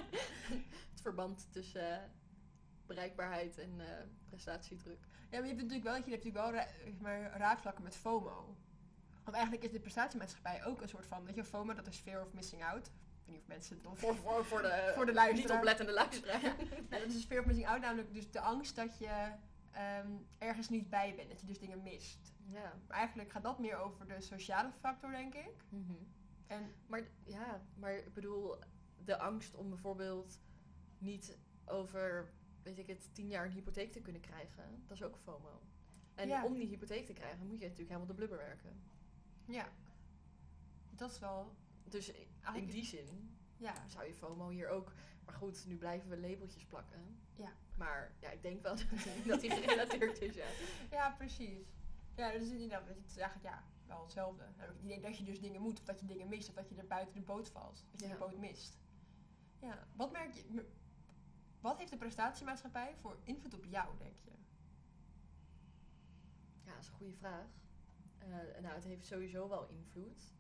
[0.92, 2.09] het verband tussen eh,
[2.87, 5.07] bereikbaarheid en eh, prestatiedruk.
[5.33, 7.97] Ja, maar je hebt natuurlijk wel dat je hebt natuurlijk wel ra- maar, raakvlakken met
[7.97, 8.57] FOMO.
[9.25, 12.23] Want eigenlijk is de prestatiemaatschappij ook een soort van, weet je, FOMO dat is fear
[12.23, 12.87] of missing out.
[12.87, 12.92] Ik
[13.25, 15.59] weet niet of mensen het nog Voor, voor, voor de, Voor de niet luisteraar.
[15.59, 16.40] oplettende luisteraar.
[16.90, 19.33] Ja, dat is fear of missing out, namelijk dus de angst dat je
[19.71, 22.33] ehm, ergens niet bij bent, dat je dus dingen mist.
[22.51, 22.73] ja.
[22.88, 25.64] Maar eigenlijk gaat dat meer over de sociale factor, denk ik.
[25.68, 25.92] Mhm.
[26.47, 28.57] En Maar ja, maar ik bedoel,
[29.05, 30.40] de angst om bijvoorbeeld
[30.99, 35.16] niet over, weet ik het, tien jaar een hypotheek te kunnen krijgen, dat is ook
[35.16, 35.61] FOMO.
[36.14, 36.44] En Ja.
[36.44, 38.83] om die hypotheek te krijgen moet je natuurlijk helemaal de blubber werken.
[39.46, 39.68] ja,
[40.90, 44.92] dat is wel, Dus in Eigenlijk die zin ja, zou je FOMO hier ook.
[45.25, 47.16] Maar goed, nu blijven we labeltjes plakken.
[47.37, 47.53] Ja.
[47.77, 48.77] Maar ja, ik denk wel
[49.27, 50.46] dat die gerelateerd is, ja.
[50.90, 51.66] ja, precies.
[52.16, 54.44] Ja, dus inderdaad, het is eigenlijk ja, wel hetzelfde.
[54.57, 56.75] Het idee dat je dus dingen moet, of dat je dingen mist, of dat je
[56.77, 57.85] er buiten de boot valt.
[57.90, 58.12] Dat je Ja.
[58.12, 58.79] de boot mist.
[59.61, 60.64] Ja, wat merk je,
[61.62, 64.31] wat heeft de prestatiemaatschappij voor invloed op jou, denk je?
[66.64, 67.46] Ja, dat is een goede vraag.
[68.18, 68.29] Eh,
[68.61, 70.33] nou, het heeft sowieso wel invloed.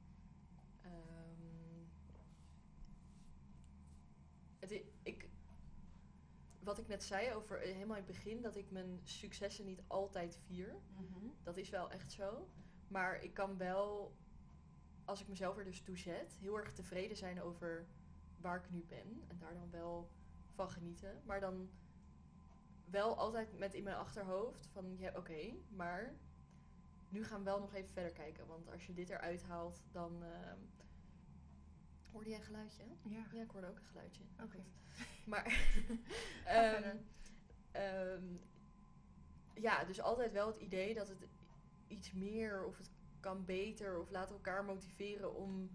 [0.80, 1.84] Ehm,
[4.58, 5.28] het, ik,
[6.58, 9.82] wat ik net zei over eh, helemaal in het begin, dat ik mijn successen niet
[9.86, 10.76] altijd vier.
[11.42, 12.48] Dat is wel echt zo.
[12.88, 14.16] Maar ik kan wel,
[15.04, 17.86] als ik mezelf er dus toe zet, heel erg tevreden zijn over
[18.40, 19.24] waar ik nu ben.
[19.28, 20.10] En daar dan wel
[20.54, 21.22] van genieten.
[21.24, 21.70] Maar dan
[22.84, 26.16] wel altijd met in mijn achterhoofd van, ja oké, maar
[27.08, 28.46] nu gaan we wel nog even verder kijken.
[28.46, 30.22] Want als je dit eruit haalt, dan...
[30.22, 30.58] ehm
[32.12, 32.84] hoorde jij een geluidje?
[33.02, 33.24] Ja.
[33.32, 34.22] Ja, ik hoorde ook een geluidje.
[34.42, 34.64] Oké.
[35.26, 35.46] Maar...
[36.44, 36.96] Ehm,
[37.70, 38.24] ehm,
[39.54, 41.28] ja, dus altijd wel het idee dat het
[41.86, 45.70] iets meer of het kan beter of laten elkaar motiveren om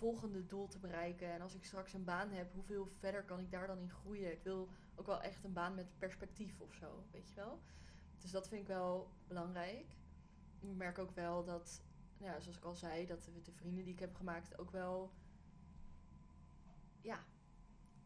[0.00, 1.32] volgende doel te bereiken.
[1.32, 4.32] En als ik straks een baan heb, hoeveel verder kan ik daar dan in groeien?
[4.32, 7.60] Ik wil ook wel echt een baan met perspectief of zo, weet je wel?
[8.18, 9.96] Dus dat vind ik wel belangrijk.
[10.60, 11.82] Ik merk ook wel dat,
[12.18, 14.70] nou ja, zoals ik al zei, dat de, de vrienden die ik heb gemaakt ook
[14.70, 15.12] wel,
[17.00, 17.24] ja,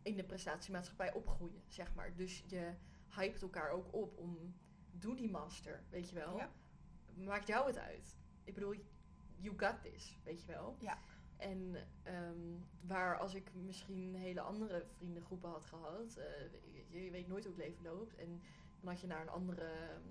[0.03, 2.15] in de prestatiemaatschappij opgroeien, zeg maar.
[2.15, 2.75] Dus je
[3.09, 4.55] hypt elkaar ook op om,
[4.91, 6.37] doe die master, weet je wel.
[6.37, 6.51] Ja.
[7.15, 8.17] Maakt jou het uit.
[8.45, 8.75] Ik bedoel,
[9.37, 10.77] you got this, weet je wel.
[10.81, 10.99] Ja.
[11.37, 12.39] En ehm,
[12.81, 17.65] waar als ik misschien hele andere vriendengroepen had gehad, eh, je, weet nooit hoe het
[17.65, 18.15] leven loopt.
[18.15, 18.43] En
[18.81, 20.03] dan had je naar een andere ehm,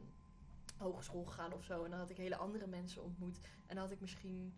[0.77, 1.83] hogeschool gegaan of zo.
[1.83, 3.39] En dan had ik hele andere mensen ontmoet.
[3.65, 4.53] En dan had ik misschien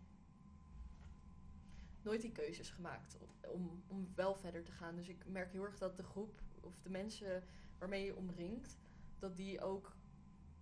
[2.02, 3.18] nooit die keuzes gemaakt
[3.52, 4.96] om, om wel verder te gaan.
[4.96, 7.42] Dus ik merk heel erg dat de groep of de mensen
[7.78, 8.78] waarmee je omringt,
[9.18, 9.96] dat die ook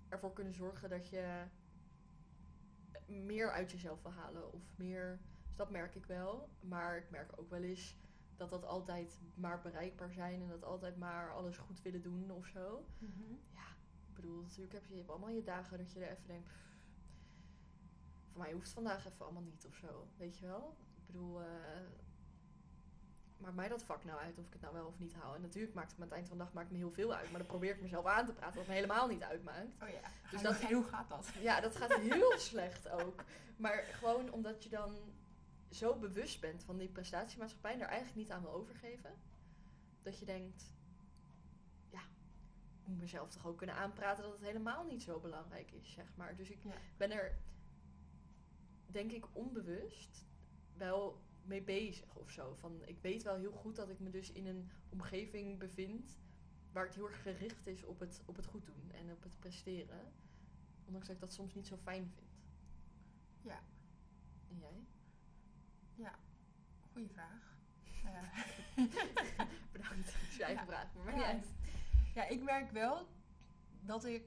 [0.09, 1.45] ervoor kunnen zorgen dat je
[3.07, 4.53] meer uit jezelf wil halen.
[4.53, 5.21] Of meer,
[5.55, 6.49] dus dat merk ik wel.
[6.61, 7.97] Maar ik merk ook wel eens
[8.37, 12.47] dat dat altijd maar bereikbaar zijn en dat altijd maar alles goed willen doen of
[12.47, 12.87] zo.
[13.53, 13.69] Ja,
[14.09, 16.49] ik bedoel, natuurlijk heb je, je hebt allemaal je dagen dat je er even denkt,
[16.49, 16.77] "Pff,
[18.31, 20.77] voor mij hoeft het vandaag even allemaal niet of zo, weet je wel?
[20.97, 21.47] Ik bedoel, eh
[23.37, 25.35] maakt mij dat vak nou uit of ik het nou wel of niet haal?
[25.35, 27.14] En natuurlijk maakt het me aan het eind van de dag maakt me heel veel
[27.14, 29.83] uit, maar dan probeer ik mezelf aan te praten wat me helemaal niet uitmaakt.
[29.83, 30.01] Oh ja.
[30.31, 31.29] Dus dat, hoe gaat dat?
[31.40, 33.25] Ja, dat gaat heel slecht ook.
[33.57, 34.95] Maar gewoon omdat je dan
[35.75, 39.15] zo bewust bent van die prestatiemaatschappij en er eigenlijk niet aan wil overgeven.
[40.03, 40.73] Dat je denkt,
[41.91, 42.01] ja,
[42.81, 46.17] ik moet mezelf toch ook kunnen aanpraten dat het helemaal niet zo belangrijk is, zeg
[46.17, 46.37] maar.
[46.37, 46.75] Dus ik Ja.
[46.97, 47.39] ben er,
[48.87, 50.27] denk ik, onbewust
[50.77, 52.55] wel mee bezig of zo.
[52.55, 56.19] Van, ik weet wel heel goed dat ik me dus in een omgeving bevind
[56.73, 59.39] waar het heel erg gericht is op het, op het goed doen en op het
[59.39, 60.13] presteren.
[60.85, 62.29] Ondanks dat ik dat soms niet zo fijn vind.
[63.41, 63.63] Ja.
[64.49, 64.87] En jij?
[66.93, 67.57] Goeie vraag.
[68.05, 68.23] Eh,
[69.73, 70.05] Bedankt.
[70.07, 70.71] Dat is je eigen Ja.
[70.73, 71.33] vraag, maar Ja.
[71.33, 71.47] niet.
[72.15, 73.09] Ja, ik merk wel
[73.81, 74.23] dat ik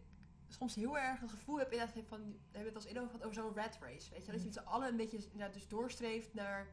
[0.48, 3.32] soms heel erg het gevoel heb inderdaad van, we hebben het als eerder over gehad
[3.32, 4.46] over zo'n rat race, weet je, dat je Mhm.
[4.46, 6.68] met z'n allen een beetje inderdaad dus doorstreeft naar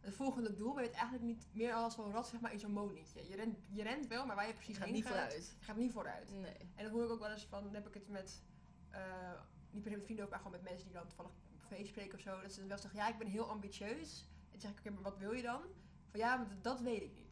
[0.00, 2.58] het volgende doel, maar je bent eigenlijk niet meer als zo'n rat zeg maar in
[2.60, 3.28] zo'n molentje.
[3.28, 5.56] Je rent, je rent wel, maar waar je Je precies gaat heen niet gaat, vooruit.
[5.58, 6.30] je gaat niet vooruit.
[6.32, 6.56] Nee.
[6.74, 8.42] En dan hoor ik ook wel eens van, dan heb ik het met,
[8.90, 9.32] eh,
[9.70, 11.32] niet per se met vrienden over, maar gewoon met mensen die dan toevallig
[11.68, 14.28] feest spreken of zo, dat ze dan wel zeggen, ja, ik ben heel ambitieus.
[14.44, 15.62] En dan zeg ik, oké, maar wat wil je dan?
[16.10, 17.26] Van ja, dat- weet ik niet.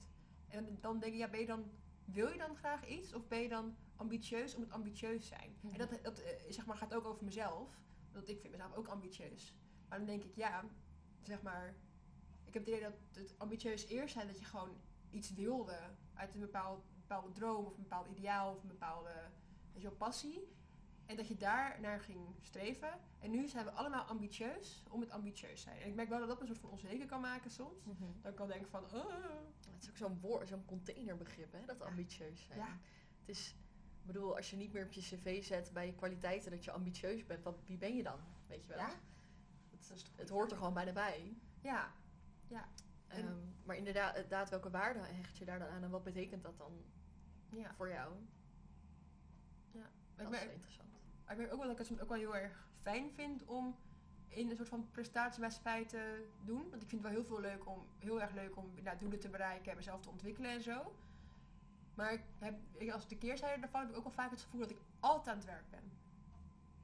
[0.49, 1.71] En dan denk ik, ja, ben je dan,
[2.05, 3.15] wil je dan graag iets?
[3.15, 5.57] Of ben je dan ambitieus om het ambitieus zijn?
[5.73, 7.81] En dat, dat eh, zeg maar, gaat ook over mezelf.
[8.13, 9.55] Want ik vind mezelf ook ambitieus.
[9.89, 10.65] Maar dan denk ik, ja,
[11.23, 11.75] zeg maar,
[12.45, 14.77] ik heb het idee dat het ambitieus eerst zijn dat je gewoon
[15.11, 15.79] iets wilde
[16.15, 19.31] uit een bepaald, bepaalde droom of een bepaald ideaal of een bepaalde
[19.73, 20.49] weet passie.
[21.07, 22.99] En dat je daar naar ging streven.
[23.19, 25.81] En nu zijn we allemaal ambitieus om het ambitieus zijn.
[25.81, 27.85] En ik merk wel dat dat een soort van onzeker kan maken soms.
[28.23, 29.25] Dat ik kan denken van, oh,
[29.71, 31.85] Het is ook zo'n woord, zo'n containerbegrip, hè, dat Ja.
[31.85, 32.59] ambitieus zijn.
[32.59, 32.79] Ja.
[33.21, 33.55] Het is,
[34.01, 36.71] ik bedoel, als je niet meer op je cv zet bij je kwaliteiten dat je
[36.71, 38.19] ambitieus bent, wat, wie ben je dan?
[38.47, 38.79] Weet je wel?
[38.79, 38.91] Ja.
[39.71, 41.37] Het, het hoort er gewoon bijna bij.
[41.61, 41.93] ja,
[43.07, 46.59] En- Ehm, maar inderdaad, welke waarde hecht je daar dan aan en wat betekent dat
[46.59, 46.85] dan
[47.51, 47.75] ja.
[47.75, 48.15] voor jou?
[49.73, 49.83] Ik
[50.17, 50.89] Dat is interessant.
[51.27, 53.45] Maar ik merk ook wel dat ik het soms ook wel heel erg fijn vind
[53.45, 53.77] om
[54.29, 56.71] in een soort van prestatiemaatschappij te doen.
[56.71, 59.19] Want ik vind het wel heel veel leuk om, heel erg leuk om nou, doelen
[59.21, 60.95] te bereiken en mezelf te ontwikkelen en zo.
[61.95, 64.61] Maar ik heb, ik, als de keerzijde daarvan heb ik ook wel vaak het gevoel
[64.61, 65.93] dat ik altijd aan het werk ben.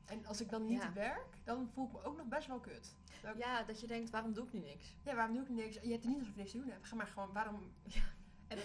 [0.05, 0.93] En als ik dan niet Ja.
[0.93, 2.97] werk, dan voel ik me ook nog best wel kut.
[3.23, 4.97] Dat Ja, dat je denkt, waarom doe ik nu niks?
[5.03, 5.75] ja, waarom doe ik niks?
[5.83, 6.87] Je hebt er niet alsof je niks te doen hebt.
[6.89, 7.73] Ga maar gewoon, waarom...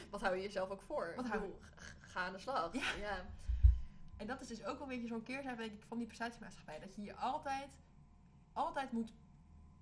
[0.09, 1.13] Wat hou je jezelf ook voor?
[1.15, 1.59] Wat hou bedoel,
[1.99, 2.73] ga aan de slag.
[2.73, 2.93] Ja.
[2.99, 3.25] ja.
[4.17, 6.79] En dat is dus ook wel een beetje zo'n keerzijde denk ik, van die prestatiemaatschappij.
[6.79, 7.79] Dat je je altijd,
[8.53, 9.13] altijd moet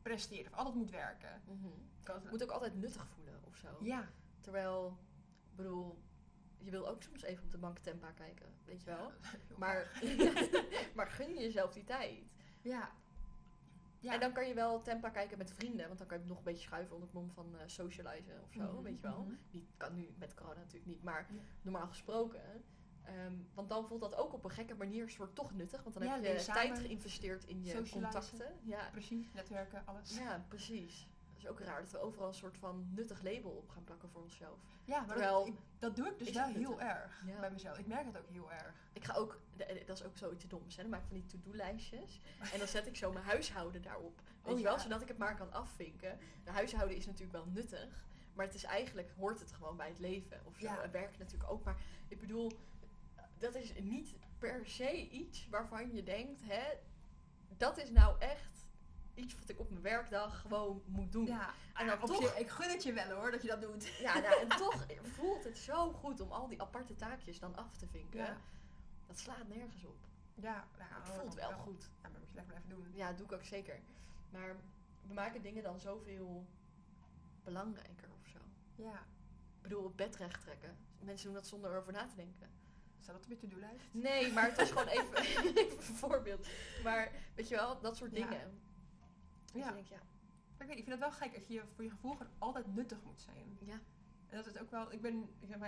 [0.01, 0.51] presteren.
[0.51, 1.41] Of altijd moet werken.
[1.45, 1.67] Mhm.
[2.03, 3.67] Kan Je moet ook altijd nuttig voelen of zo.
[3.81, 4.09] Ja.
[4.41, 4.97] Terwijl,
[5.49, 6.01] ik bedoel,
[6.57, 9.11] je wil ook soms even op de bank Tempa kijken, weet je wel.
[9.57, 10.01] Maar,
[10.95, 12.23] maar gun je jezelf die tijd.
[12.61, 12.91] Ja.
[13.99, 14.13] ja.
[14.13, 16.43] En dan kan je wel Tempa kijken met vrienden, want dan kan je nog een
[16.43, 19.23] beetje schuiven onder het mom van eh, socializen of zo, Mhm, weet je wel.
[19.23, 19.33] mhm.
[19.49, 21.39] Die kan nu met corona natuurlijk niet, maar Ja.
[21.61, 22.63] normaal gesproken.
[23.05, 26.03] Ehm, want dan voelt dat ook op een gekke manier soort toch nuttig, want dan
[26.07, 28.53] Ja, heb je samen tijd geïnvesteerd in je contacten.
[28.63, 28.89] Ja.
[28.91, 30.17] Precies, netwerken, alles.
[30.17, 31.07] ja, precies.
[31.33, 34.09] Het is ook raar dat we overal een soort van nuttig label op gaan plakken
[34.09, 34.57] voor onszelf.
[34.83, 37.39] Ja, maar Terwijl- dat, ik- dat doe ik dus wel het heel erg Ja.
[37.39, 37.77] bij mezelf.
[37.77, 38.73] Ik merk het ook heel erg.
[38.93, 39.39] Ik ga ook,
[39.85, 40.81] dat is ook zoiets doms, hè.
[40.81, 42.21] Dan maak ik van die to-do-lijstjes.
[42.53, 44.21] En dan zet ik zo mijn huishouden daarop.
[44.43, 44.79] Weet Oh je wel, ja.
[44.81, 46.19] zodat ik het maar kan afvinken.
[46.43, 48.03] De huishouden is natuurlijk wel nuttig.
[48.33, 50.65] Maar het is eigenlijk, hoort het gewoon bij het leven of zo.
[50.65, 50.89] Ja.
[50.91, 51.63] Werken natuurlijk ook.
[51.63, 52.51] Maar ik bedoel,
[53.37, 56.63] dat is niet per se iets waarvan je denkt, hè,
[57.57, 58.65] dat is nou echt
[59.13, 61.25] iets wat ik op mijn werkdag gewoon moet doen.
[61.25, 63.85] Ja, En dan toch- zich, ik gun het je wel hoor, dat je dat doet.
[63.99, 67.77] Ja, nou, en toch voelt het zo goed om al die aparte taakjes dan af
[67.77, 68.19] te vinken.
[68.19, 68.37] Ja,
[69.07, 69.97] Dat slaat nergens op.
[70.35, 71.89] ja nou, Het voelt wel goed.
[72.01, 72.91] Ja, maar moet je lekker blijven doen.
[72.95, 73.79] Ja, dat doe ik ook zeker.
[74.29, 74.55] Maar
[75.07, 76.45] we maken dingen dan zoveel
[77.43, 78.37] belangrijker of zo.
[78.75, 78.93] Ja.
[79.55, 80.77] Ik bedoel, op bed recht trekken.
[80.99, 82.49] Mensen doen dat zonder erover na te denken.
[83.05, 83.85] Staat dat op je to-do-lijst?
[83.91, 85.15] Nee, maar het was gewoon even,
[85.55, 86.47] even een voorbeeld.
[86.83, 88.17] Maar weet je wel, dat soort Ja.
[88.17, 88.59] dingen.
[89.45, 89.67] Dat Ja.
[89.67, 89.95] je denkt, ja,
[90.59, 93.03] ik, weet, ik vind het wel gek dat je voor je gevoel gewoon altijd nuttig
[93.03, 93.57] moet zijn.
[93.61, 93.79] ja.
[94.29, 95.63] En dat is ook wel, ik ben, ik heb,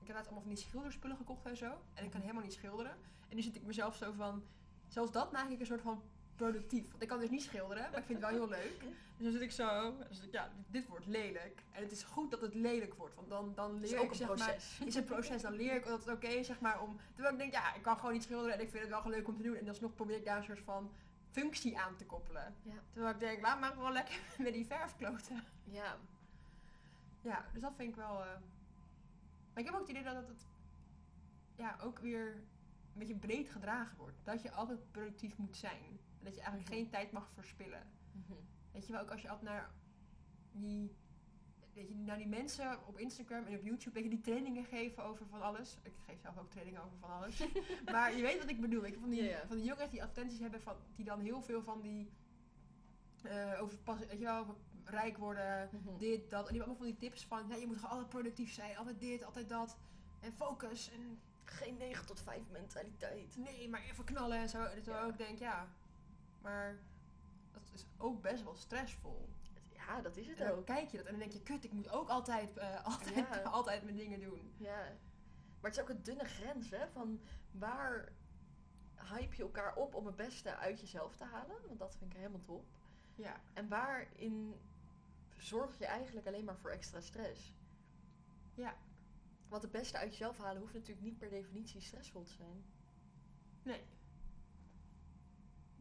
[0.00, 1.78] ik heb laatst allemaal van die schilderspullen gekocht en zo.
[1.94, 2.96] En ik kan helemaal niet schilderen.
[3.28, 4.42] En nu zit ik mezelf zo van,
[4.86, 6.02] zelfs dat maak ik een soort van
[6.38, 6.90] productief.
[6.90, 8.80] Want ik kan dus niet schilderen, maar ik vind het wel heel leuk.
[9.16, 11.62] Dus dan zit ik zo, dan zit ik, ja, dit wordt lelijk.
[11.72, 14.04] En het is goed dat het lelijk wordt, want dan, dan Het leer is ook
[14.04, 14.80] ik een zeg maar proces.
[14.84, 16.96] is een proces, dan leer ik dat het oké is, zeg maar, om...
[17.14, 19.28] Terwijl ik denk, ja, ik kan gewoon niet schilderen en ik vind het wel leuk
[19.28, 19.56] om te doen.
[19.56, 20.92] En alsnog probeer ik daar een soort van
[21.30, 22.54] functie aan te koppelen.
[22.62, 22.72] Ja.
[22.92, 25.44] Terwijl ik denk, laat maar gewoon lekker met die verfkloten.
[25.64, 25.96] Ja,
[27.22, 28.20] Ja, dus dat vind ik wel...
[28.22, 28.26] eh,
[29.52, 30.46] Maar ik heb ook het idee dat het
[31.56, 32.42] ja, ook weer
[33.00, 34.16] een beetje breed gedragen wordt.
[34.24, 35.82] Dat je altijd productief moet zijn.
[36.18, 36.78] En dat je eigenlijk Mhm.
[36.78, 37.82] geen tijd mag verspillen.
[38.12, 38.32] Mhm.
[38.72, 39.70] Weet je wel, ook als je altijd naar
[40.52, 40.96] die,
[41.74, 45.04] weet je, naar die mensen op Instagram en op YouTube, weet je, die trainingen geven
[45.04, 45.78] over van alles.
[45.82, 47.46] Ik geef zelf ook trainingen over van alles.
[47.92, 48.80] maar je weet wat ik bedoel.
[48.80, 51.62] Weet je, van, die, van die jongens die advertenties hebben, van, die dan heel veel
[51.62, 52.10] van die,
[53.22, 55.98] eh, over pas, weet je wel, over rijk worden, Mhm.
[55.98, 56.46] dit, dat.
[56.46, 58.76] En die hebben allemaal van die tips van, ja, je moet gewoon altijd productief zijn,
[58.76, 59.78] altijd dit, altijd dat.
[60.20, 63.36] En focus en Geen 9 tot 5 mentaliteit.
[63.36, 64.64] nee, maar even knallen en zo.
[64.82, 65.12] Terwijl Ja.
[65.12, 65.68] ik denk, ja,
[66.40, 66.78] maar
[67.52, 69.28] dat is ook best wel stressvol.
[69.72, 70.66] Ja, dat is het dan ook.
[70.66, 73.42] kijk je dat en dan denk je, kut, ik moet ook altijd, eh, altijd, Ja.
[73.42, 74.52] altijd mijn dingen doen.
[74.56, 74.76] Ja.
[75.60, 76.88] Maar het is ook een dunne grens, hè?
[76.88, 78.12] Van waar
[78.94, 81.56] hype je elkaar op om het beste uit jezelf te halen?
[81.66, 82.64] Want dat vind ik helemaal top.
[83.14, 84.54] Ja, En waarin
[85.36, 87.54] zorg je eigenlijk alleen maar voor extra stress?
[88.54, 88.76] Ja.
[89.48, 92.64] Want het beste uit jezelf halen hoeft natuurlijk niet per definitie stressvol te zijn.
[93.62, 93.82] nee.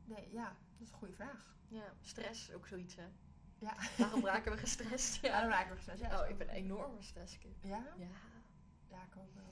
[0.06, 0.44] Nee, ja,
[0.78, 1.56] dat is een goede vraag.
[1.68, 3.08] Ja, stress ook zoiets, hè?
[3.60, 5.16] Ja, Waarom raken we gestrest?
[5.22, 6.02] ja dan ik nog steeds.
[6.02, 7.02] Ja, Oh, ik ben een enorme.
[7.62, 7.94] Ja?
[7.98, 8.08] Ja.
[8.90, 9.52] Ja, ik ook wel.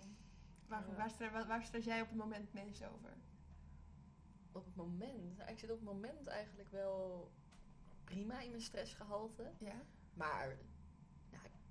[0.68, 0.96] Waar, Ja.
[0.96, 3.14] waar, waar, waar stress jij op het moment het meest over?
[4.52, 5.38] Op het moment.
[5.38, 7.32] Nou, ik zit op het moment eigenlijk wel
[8.04, 9.52] prima in mijn stressgehalte.
[9.60, 9.82] Ja?
[10.14, 10.58] Maar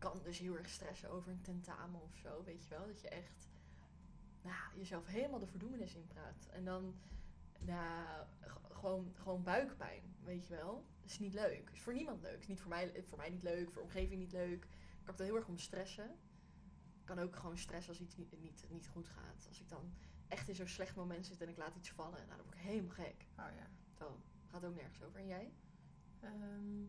[0.05, 2.87] kan dus heel erg stressen over een tentamen of zo, weet je wel.
[2.87, 3.49] Dat je echt
[4.43, 6.49] nou, jezelf helemaal de verdoemenis inpraat.
[6.51, 6.95] En dan
[7.61, 8.27] nou,
[8.71, 10.85] gewoon, gewoon buikpijn, weet je wel.
[11.01, 11.71] Dat is niet leuk.
[11.73, 12.39] is voor niemand leuk.
[12.39, 14.65] is niet voor mij, voor mij niet leuk, voor de omgeving niet leuk.
[14.65, 16.11] Ik kan er heel erg om stressen.
[17.01, 19.47] Ik kan ook gewoon stressen als iets niet, niet, niet goed gaat.
[19.49, 19.95] Als ik dan
[20.29, 22.61] echt in zo'n slecht moment zit en ik laat iets vallen, nou, dan word ik
[22.61, 23.27] helemaal gek.
[23.39, 23.71] Oh ja.
[23.99, 25.21] Zo, gaat ook nergens over.
[25.21, 25.53] En jij?
[26.21, 26.87] Ehm,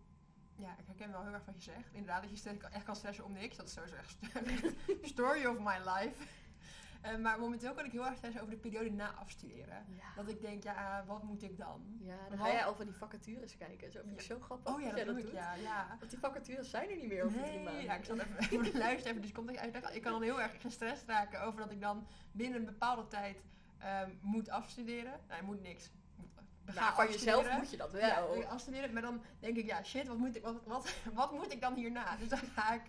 [0.55, 1.91] ja, ik herken wel heel erg wat je zegt.
[1.93, 3.55] Inderdaad, dat je steeds echt kan stressen om niks.
[3.57, 4.17] Dat is sowieso echt
[5.13, 6.23] story of my life.
[7.01, 9.85] Eh, maar momenteel kan ik heel erg stressen over de periode na afstuderen.
[9.97, 10.13] Ja.
[10.15, 11.97] Dat ik denk, ja, wat moet ik dan?
[11.99, 13.91] Ja, dan ga jij al van die vacatures kijken.
[13.91, 14.25] Zo vind ik Ja.
[14.25, 14.73] zo grappig.
[14.73, 15.31] Oh ja, dat jij doe ik, doet.
[15.33, 15.53] ja.
[15.53, 15.95] ja.
[15.99, 17.83] Want die vacatures zijn er niet meer over drie Nee, maanden.
[17.83, 19.95] ja, ik zal even even, dus komt dat uitleggen.
[19.95, 23.43] Ik kan dan heel erg gestrest raken over dat ik dan binnen een bepaalde tijd
[23.77, 25.19] ehm, moet afstuderen.
[25.27, 25.91] Nou, je moet niks.
[26.73, 28.35] Nou, van jezelf moet je dat Ja, wel.
[28.35, 31.51] ik afstuderen, maar dan denk ik, ja shit, wat moet ik, wat, wat, wat moet
[31.51, 32.15] ik dan hierna?
[32.19, 32.81] Dus dan ga ik,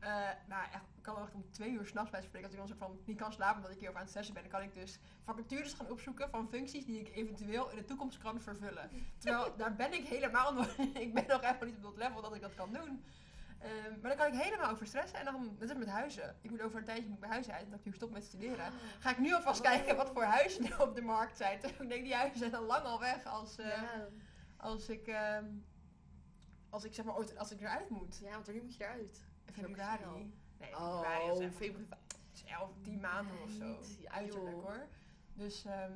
[0.00, 0.10] eh,
[0.46, 2.42] nou echt, ik kan echt om twee uur s'nachts bij spreken.
[2.44, 4.34] Als ik dan soort van niet kan slapen omdat ik hier over aan het stressen
[4.34, 7.84] ben, dan kan ik dus vacatures gaan opzoeken van functies die ik eventueel in de
[7.84, 8.90] toekomst kan vervullen.
[9.18, 12.34] Terwijl, daar ben ik helemaal nog, ik ben nog even niet op dat level dat
[12.34, 13.04] ik dat kan doen.
[13.64, 16.36] Ehm, maar dan kan ik helemaal over stressen en dan, net als met huizen.
[16.40, 18.72] Ik moet over een tijdje moet mijn huis uit, dat ik nu stop met studeren.
[18.98, 19.66] Ga ik nu alvast Oh.
[19.66, 21.58] kijken wat voor huizen er op de markt zijn.
[21.60, 23.58] Terwijl ik denk, die huizen zijn al lang al weg als...
[23.58, 24.08] eh, ja.
[24.56, 25.44] als ik, ehm,
[26.70, 28.18] als ik zeg maar ooit, als ik eruit moet.
[28.22, 29.24] ja, want wanneer moet je eruit?
[29.52, 30.34] Februari.
[30.58, 31.86] Nee, Oh, februari is echt februari.
[32.08, 33.78] het is 11, 10 maanden of zo.
[34.08, 34.86] Uiterlijk hoor.
[35.34, 35.92] Dus ehm,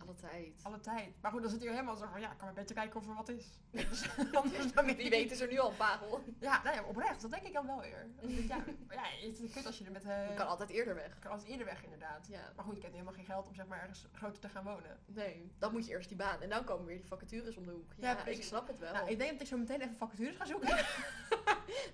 [0.00, 0.60] Alle tijd.
[0.62, 1.14] alle tijd.
[1.20, 3.08] Maar goed, dan zit hij helemaal zo van, ja, ik kan maar beter kijken of
[3.08, 3.46] er wat is.
[3.70, 4.08] Dus,
[4.42, 6.24] anders dan Wie weet is er nu al een parel.
[6.40, 7.20] Ja, ja, oprecht.
[7.20, 8.06] Dat denk ik dan wel weer.
[8.20, 10.04] Ja, ja, het is kut als je er met...
[10.04, 11.14] eh Je kan altijd eerder weg.
[11.14, 12.26] je kan altijd eerder weg inderdaad.
[12.30, 12.52] Ja.
[12.56, 14.98] Maar goed, ik heb helemaal geen geld om zeg maar ergens groter te gaan wonen.
[15.06, 16.40] Nee, dan moet je eerst die baan.
[16.42, 17.92] En dan komen weer die vacatures om de hoek.
[17.96, 18.92] Ja, Ja, ik snap het wel.
[18.92, 20.68] Nou, ik denk dat ik zo meteen even vacatures ga zoeken.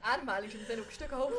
[0.01, 1.37] Ademhaling is meteen ook een stuk hoger,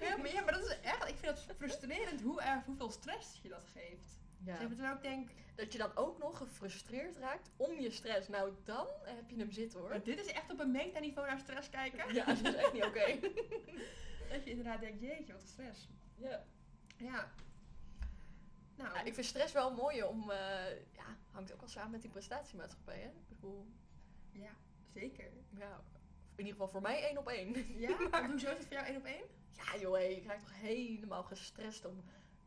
[0.00, 3.38] ja, maar, ja, maar dat is echt, ik vind het frustrerend hoe erg, hoeveel stress
[3.42, 4.22] je dat geeft.
[4.44, 4.66] Ja.
[4.66, 8.28] Dus ook denk, Dat je dan ook nog gefrustreerd raakt om je stress.
[8.28, 9.88] Nou, dan heb je hem zitten hoor.
[9.88, 12.14] maar dit is echt op een metaniveau naar stress kijken.
[12.14, 13.18] Ja, dat is echt niet oké.
[14.30, 15.88] Dat je inderdaad denkt, jeetje, wat een stress.
[16.16, 16.44] Ja.
[16.96, 17.32] Ja.
[18.76, 20.38] Nou, Ja, ik vind stress wel mooi om, eh,
[20.92, 23.08] ja, hangt ook wel samen met die prestatiemaatschappij, hè?
[23.08, 23.66] Ik bedoel,
[24.32, 24.50] ja,
[24.94, 25.30] zeker.
[25.58, 25.82] ja,
[26.36, 27.78] in ieder geval voor mij één op één.
[27.78, 29.24] Ja, maar hoezo is het voor jou één op één?
[29.50, 32.04] Ja joh, hé, ik raak toch helemaal gestrest om,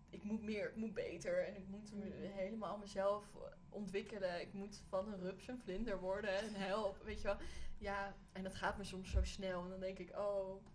[0.10, 3.36] ik moet meer, ik moet beter en ik moet me helemaal mezelf
[3.70, 4.41] ontwikkelen.
[4.41, 7.38] Ik moet van een rups een vlinder worden en help, weet je wel.
[7.78, 10.65] Ja, en dat gaat me soms zo snel en dan denk ik, oh,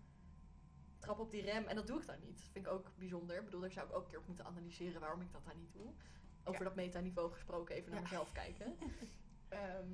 [0.99, 2.38] trap op die rem en dat doe ik dan niet.
[2.38, 3.37] Dat vind ik ook bijzonder.
[3.38, 5.59] Ik bedoel, daar zou ik ook een keer op moeten analyseren waarom ik dat dan
[5.59, 5.92] niet doe.
[6.45, 6.66] Over Ja.
[6.68, 8.05] dat metaniveau gesproken, even naar Ja.
[8.09, 8.77] mezelf kijken.
[9.49, 9.88] Ehm,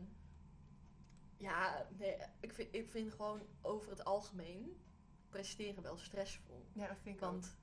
[1.36, 4.80] ja, nee, ik vind, ik vind gewoon over het algemeen
[5.28, 6.66] presteren wel stressvol.
[6.72, 7.20] Ja, dat vind ik.
[7.20, 7.57] Want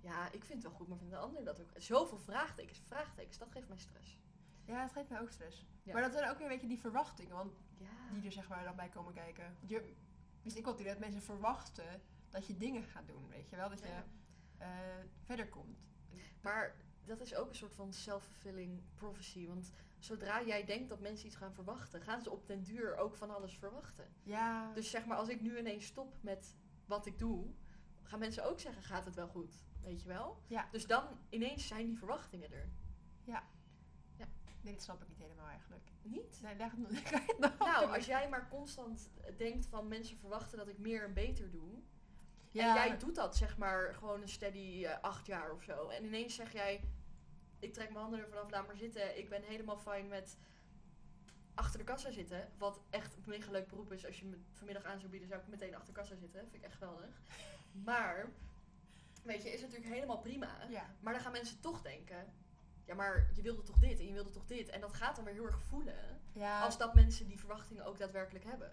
[0.00, 1.70] ja, ik vind het wel goed, maar vindt de ander dat ook?
[1.76, 4.18] Zoveel vraagtekens, vraagtekens, dat geeft mij stress.
[4.64, 5.66] Ja, het geeft mij ook stress.
[5.82, 5.92] Ja.
[5.92, 7.86] Maar dat zijn ook weer een beetje die verwachtingen, want Ja.
[8.12, 9.44] die er zeg maar dan bij komen kijken.
[9.58, 9.94] Want je,
[10.42, 13.68] dus ik idee dat mensen verwachten dat je dingen gaat doen, weet je wel?
[13.68, 14.04] Dat je Ja.
[14.58, 14.68] eh,
[15.24, 15.88] verder komt.
[16.42, 19.46] Maar dat is ook een soort van self-fulfilling prophecy.
[19.46, 23.14] Want zodra jij denkt dat mensen iets gaan verwachten, gaan ze op den duur ook
[23.14, 24.08] van alles verwachten.
[24.22, 27.46] Ja, Dus zeg maar, als ik nu ineens stop met wat ik doe,
[28.02, 29.64] gaan mensen ook zeggen, gaat het wel goed?
[29.82, 30.42] Weet je wel?
[30.46, 30.68] Ja.
[30.70, 32.68] Dus dan ineens zijn die verwachtingen er.
[34.60, 35.88] nee, dit snap ik niet helemaal eigenlijk.
[36.02, 36.40] Niet?
[36.42, 36.90] Nee, leg het
[37.38, 41.50] leg Nou, als jij maar constant denkt van mensen verwachten dat ik meer en beter
[41.50, 41.78] doe.
[42.50, 45.88] ja, En jij doet dat zeg maar gewoon een steady eh, acht jaar of zo.
[45.88, 46.80] En ineens zeg jij,
[47.58, 49.18] ik trek mijn handen er vanaf, laat maar zitten.
[49.18, 50.38] Ik ben helemaal fijn met
[51.54, 52.52] achter de kassa zitten.
[52.58, 54.06] Wat echt een mega leuk beroep is.
[54.06, 56.40] Als je me vanmiddag aan zou bieden, zou ik meteen achter de kassa zitten.
[56.40, 57.20] Vind ik echt geweldig.
[57.72, 58.32] Maar,
[59.22, 60.66] weet je, is natuurlijk helemaal prima.
[60.68, 60.94] ja.
[61.00, 62.32] Maar dan gaan mensen toch denken,
[62.84, 64.68] ja maar je wilde toch dit en je wilde toch dit.
[64.68, 66.20] En dat gaat dan weer heel erg voelen.
[66.32, 68.72] Ja, Als dat mensen die verwachtingen ook daadwerkelijk hebben.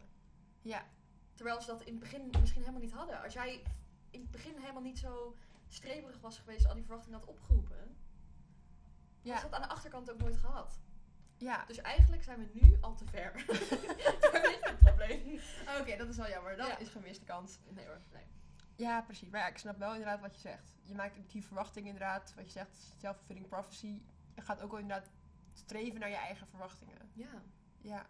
[0.61, 0.85] ja,
[1.33, 3.21] Terwijl ze dat in het begin misschien helemaal niet hadden.
[3.23, 3.63] Als jij
[4.09, 5.35] in het begin helemaal niet zo
[5.67, 7.87] streberig was geweest, al die verwachtingen had opgeroepen, had
[9.21, 10.79] je ja, dat aan de achterkant ook nooit gehad.
[11.37, 11.65] ja.
[11.65, 13.33] Dus eigenlijk zijn we nu al te ver.
[14.31, 15.39] Daar ligt het probleem.
[15.79, 16.57] Oké, dat is wel jammer.
[16.57, 16.77] Dat Ja.
[16.77, 17.59] is gemiste kans.
[17.69, 18.23] Nee hoor, nee.
[18.77, 19.29] Ja, precies.
[19.29, 20.77] Maar ja, ik snap wel inderdaad wat je zegt.
[20.81, 24.01] Je maakt die verwachting inderdaad, wat je zegt, self-fulfilling prophecy.
[24.35, 25.09] Je gaat ook wel inderdaad
[25.53, 27.09] streven naar je eigen verwachtingen.
[27.13, 27.41] Ja,
[27.81, 28.05] Ja.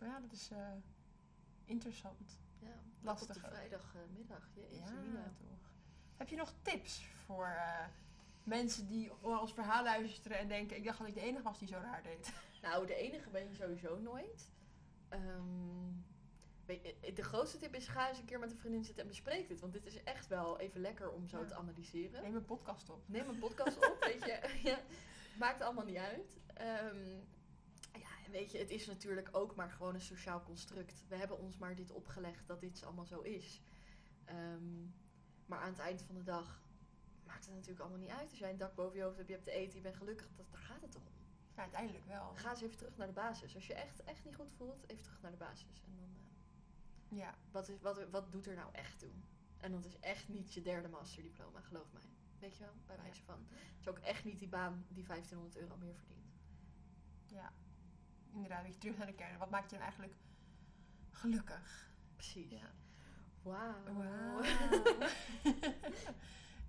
[0.00, 0.72] Ja, dat is eh,
[1.64, 2.38] interessant.
[2.58, 2.80] ja.
[3.00, 4.48] Lastig op de vrijdagmiddag.
[4.54, 5.70] Jeetje, Ja, toch.
[6.16, 7.86] Heb je nog tips voor eh,
[8.42, 11.68] mensen die ons verhaal luisteren en denken, ik dacht dat ik de enige was die
[11.68, 12.32] zo raar deed?
[12.62, 14.50] Nou, de enige ben je sowieso nooit.
[17.14, 19.60] De grootste tip is ga eens een keer met een vriendin zitten en bespreek dit.
[19.60, 21.44] Want dit is echt wel even lekker om zo Ja.
[21.46, 22.22] te analyseren.
[22.22, 23.02] Neem een podcast op.
[23.08, 24.58] Neem een podcast op, weet je.
[24.70, 24.78] ja,
[25.38, 26.38] maakt allemaal niet uit.
[26.54, 27.08] Ehm,
[27.92, 31.04] ja, en weet je, het is natuurlijk ook maar gewoon een sociaal construct.
[31.08, 33.62] We hebben ons maar dit opgelegd dat dit allemaal zo is.
[34.24, 34.84] Ehm,
[35.46, 36.62] maar aan het eind van de dag
[37.24, 38.30] maakt het natuurlijk allemaal niet uit.
[38.30, 40.28] Als jij een dak boven je hoofd hebt, je hebt te eten, je bent gelukkig,
[40.36, 41.14] dat, daar gaat het toch om.
[41.56, 42.32] Ja, uiteindelijk wel.
[42.34, 43.54] Ga eens even terug naar de basis.
[43.54, 45.82] Als je echt, echt niet goed voelt, even terug naar de basis.
[45.86, 46.25] En dan, eh,
[47.16, 49.10] Ja, wat, is, wat, wat doet er nou echt toe?
[49.56, 52.02] En dat is echt niet je derde masterdiploma, geloof mij.
[52.38, 53.46] Weet je wel, bij wijze van.
[53.50, 56.34] Het is ook echt niet die baan die 1500 euro meer verdient.
[57.26, 57.52] ja.
[58.32, 59.38] Inderdaad, weet je, terug naar de kern.
[59.38, 60.18] Wat maakt je nou eigenlijk
[61.10, 61.90] gelukkig?
[62.14, 62.50] Precies.
[62.50, 62.74] Ja.
[63.42, 63.94] Wauw.
[63.94, 64.42] Wauw.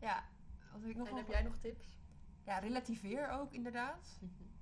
[0.08, 0.30] ja,
[0.72, 1.98] wat heb ik nog En heb jij nog tips?
[2.44, 4.20] Ja, relativeer ook inderdaad.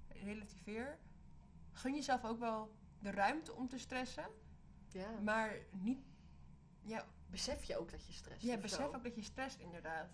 [0.07, 0.99] Relativeer.
[1.71, 4.29] Gun jezelf ook wel de ruimte om te stressen,
[4.95, 5.19] Ja.
[5.21, 5.99] maar niet...
[6.81, 10.09] Ja, Besef je ook dat je stress ja besef ook dat je stresst inderdaad.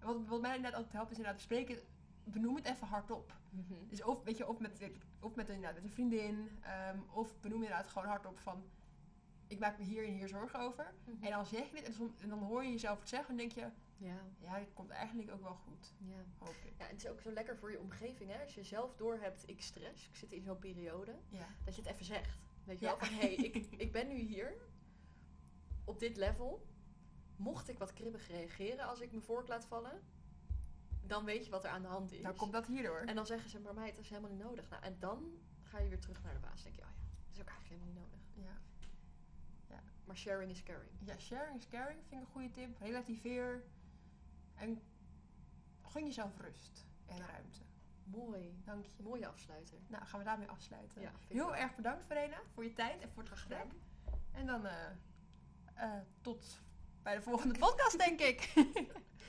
[0.00, 1.78] Wat, wat mij inderdaad altijd helpt is inderdaad bespreken,
[2.24, 3.32] benoem het even hardop.
[3.88, 7.62] Dus of, weet je, of met, of met, inderdaad, met een vriendin, ehm, of benoem
[7.62, 8.64] inderdaad gewoon hardop van,
[9.46, 10.94] ik maak me hier en hier zorgen over.
[11.20, 13.36] En dan zeg je dit en, som- en dan hoor je jezelf het zeggen en
[13.36, 16.24] denk je, Ja, ja, dit komt eigenlijk ook wel goed, ja.
[16.38, 16.72] hoop ik.
[16.78, 18.42] Ja, het is ook zo lekker voor je omgeving, hè?
[18.42, 21.90] Als je zelf doorhebt, ik stress, ik zit in zo'n periode, Ja, dat je het
[21.90, 22.38] even zegt.
[22.64, 22.96] Weet je Ja.
[22.96, 24.54] wel, van hé, hey, ik, ik ben nu hier,
[25.84, 26.66] op dit level.
[27.36, 30.02] Mocht ik wat kribbig reageren als ik me vork laat vallen,
[31.02, 32.20] dan weet je wat er aan de hand is.
[32.22, 32.98] nou komt dat hierdoor.
[33.00, 34.68] En dan zeggen ze, maar mij, het is helemaal niet nodig.
[34.70, 36.62] Nou, en dan ga je weer terug naar de baas.
[36.62, 38.20] denk je, oh ja, dat is ook eigenlijk helemaal niet nodig.
[38.34, 39.82] Ja.
[40.04, 40.90] Maar sharing is caring.
[41.04, 42.78] ja, sharing is caring vind ik een goede tip.
[42.80, 43.64] Relativeer
[44.54, 44.82] en
[45.82, 47.26] gun jezelf rust en Ja.
[47.26, 47.60] ruimte.
[48.04, 48.60] Mooi.
[48.64, 49.02] Dank je.
[49.02, 49.78] Mooie afsluiter.
[49.86, 51.00] Nou, gaan we daarmee afsluiten.
[51.02, 53.66] Ja, Heel erg bedankt Verena voor je tijd en voor het gesprek.
[54.32, 54.90] En dan eh,
[55.74, 56.60] eh, tot
[57.02, 58.52] bij de volgende podcast, denk ik.